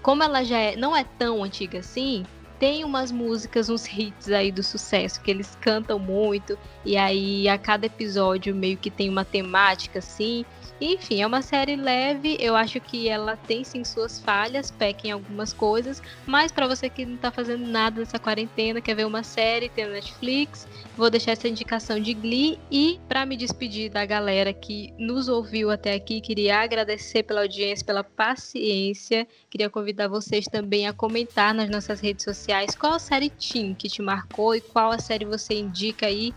como 0.00 0.22
ela 0.22 0.44
já 0.44 0.58
é, 0.58 0.76
não 0.76 0.96
é 0.96 1.02
tão 1.02 1.42
antiga 1.42 1.80
assim, 1.80 2.24
tem 2.58 2.84
umas 2.84 3.10
músicas, 3.10 3.68
uns 3.68 3.86
hits 3.86 4.30
aí 4.30 4.52
do 4.52 4.62
sucesso 4.62 5.20
que 5.20 5.30
eles 5.30 5.56
cantam 5.60 5.98
muito 5.98 6.56
e 6.84 6.96
aí 6.96 7.48
a 7.48 7.58
cada 7.58 7.86
episódio 7.86 8.54
meio 8.54 8.76
que 8.76 8.90
tem 8.90 9.08
uma 9.08 9.24
temática 9.24 9.98
assim. 9.98 10.44
Enfim, 10.80 11.22
é 11.22 11.26
uma 11.26 11.42
série 11.42 11.74
leve, 11.74 12.36
eu 12.38 12.54
acho 12.54 12.80
que 12.80 13.08
ela 13.08 13.36
tem 13.36 13.64
sim 13.64 13.82
suas 13.82 14.20
falhas, 14.20 14.70
peca 14.70 15.08
em 15.08 15.10
algumas 15.10 15.52
coisas, 15.52 16.00
mas 16.24 16.52
para 16.52 16.68
você 16.68 16.88
que 16.88 17.04
não 17.04 17.16
tá 17.16 17.32
fazendo 17.32 17.66
nada 17.66 17.98
nessa 17.98 18.16
quarentena, 18.16 18.80
quer 18.80 18.94
ver 18.94 19.04
uma 19.04 19.24
série, 19.24 19.68
tem 19.68 19.86
na 19.86 19.94
Netflix, 19.94 20.68
vou 20.96 21.10
deixar 21.10 21.32
essa 21.32 21.48
indicação 21.48 21.98
de 21.98 22.14
Glee 22.14 22.60
e 22.70 23.00
para 23.08 23.26
me 23.26 23.36
despedir 23.36 23.90
da 23.90 24.06
galera 24.06 24.52
que 24.52 24.94
nos 24.96 25.28
ouviu 25.28 25.68
até 25.68 25.94
aqui, 25.94 26.20
queria 26.20 26.60
agradecer 26.60 27.24
pela 27.24 27.40
audiência, 27.40 27.84
pela 27.84 28.04
paciência, 28.04 29.26
queria 29.50 29.68
convidar 29.68 30.06
vocês 30.06 30.44
também 30.44 30.86
a 30.86 30.92
comentar 30.92 31.52
nas 31.52 31.68
nossas 31.68 32.00
redes 32.00 32.22
sociais 32.22 32.76
qual 32.76 32.94
a 32.94 32.98
série 33.00 33.30
Team 33.30 33.74
que 33.74 33.88
te 33.88 34.00
marcou 34.00 34.54
e 34.54 34.60
qual 34.60 34.92
a 34.92 34.98
série 35.00 35.24
você 35.24 35.54
indica 35.54 36.06
aí 36.06 36.32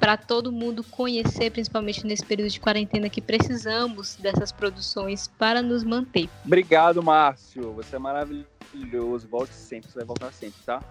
para 0.00 0.16
todo 0.16 0.50
mundo 0.50 0.82
conhecer, 0.82 1.50
principalmente 1.50 2.06
nesse 2.06 2.24
período 2.24 2.50
de 2.50 2.58
quarentena 2.58 3.10
que 3.10 3.20
precisamos 3.20 4.16
dessas 4.16 4.50
produções 4.50 5.28
para 5.38 5.60
nos 5.60 5.84
manter. 5.84 6.28
Obrigado, 6.44 7.02
Márcio. 7.02 7.72
Você 7.74 7.96
é 7.96 7.98
maravilhoso. 7.98 9.28
Volte 9.28 9.52
sempre, 9.52 9.90
você 9.90 9.98
vai 9.98 10.06
voltar 10.06 10.32
sempre, 10.32 10.58
tá? 10.64 10.82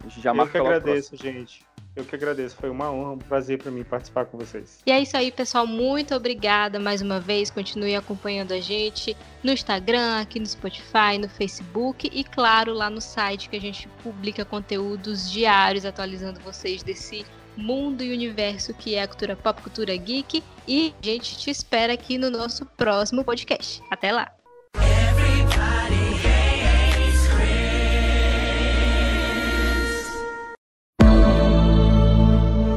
A 0.00 0.08
gente 0.08 0.20
já 0.20 0.34
Eu 0.34 0.48
que 0.48 0.58
agradeço, 0.58 1.16
gente. 1.16 1.66
Eu 1.96 2.04
que 2.04 2.14
agradeço, 2.14 2.54
foi 2.54 2.70
uma 2.70 2.92
honra, 2.92 3.12
um 3.12 3.18
prazer 3.18 3.58
para 3.58 3.72
mim 3.72 3.82
participar 3.82 4.24
com 4.26 4.38
vocês. 4.38 4.78
E 4.86 4.90
é 4.92 5.00
isso 5.00 5.16
aí, 5.16 5.32
pessoal. 5.32 5.66
Muito 5.66 6.14
obrigada 6.14 6.78
mais 6.78 7.02
uma 7.02 7.18
vez. 7.18 7.50
Continue 7.50 7.96
acompanhando 7.96 8.52
a 8.52 8.60
gente 8.60 9.16
no 9.42 9.50
Instagram, 9.50 10.20
aqui 10.20 10.38
no 10.38 10.46
Spotify, 10.46 11.18
no 11.20 11.28
Facebook 11.28 12.08
e, 12.12 12.22
claro, 12.22 12.72
lá 12.72 12.88
no 12.88 13.00
site 13.00 13.48
que 13.48 13.56
a 13.56 13.60
gente 13.60 13.88
publica 14.02 14.44
conteúdos 14.44 15.28
diários 15.28 15.84
atualizando 15.84 16.38
vocês 16.38 16.84
desse 16.84 17.26
mundo 17.58 18.04
e 18.04 18.12
universo 18.12 18.72
que 18.72 18.94
é 18.94 19.02
a 19.02 19.08
cultura 19.08 19.34
pop, 19.34 19.60
cultura 19.60 19.96
geek. 19.96 20.42
E 20.66 20.94
a 21.02 21.06
gente 21.06 21.36
te 21.36 21.50
espera 21.50 21.92
aqui 21.92 22.16
no 22.16 22.30
nosso 22.30 22.64
próximo 22.64 23.24
podcast. 23.24 23.82
Até 23.90 24.12
lá! 24.12 24.32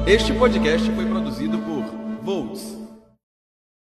Este 0.07 0.33
podcast 0.33 0.91
foi 0.91 1.05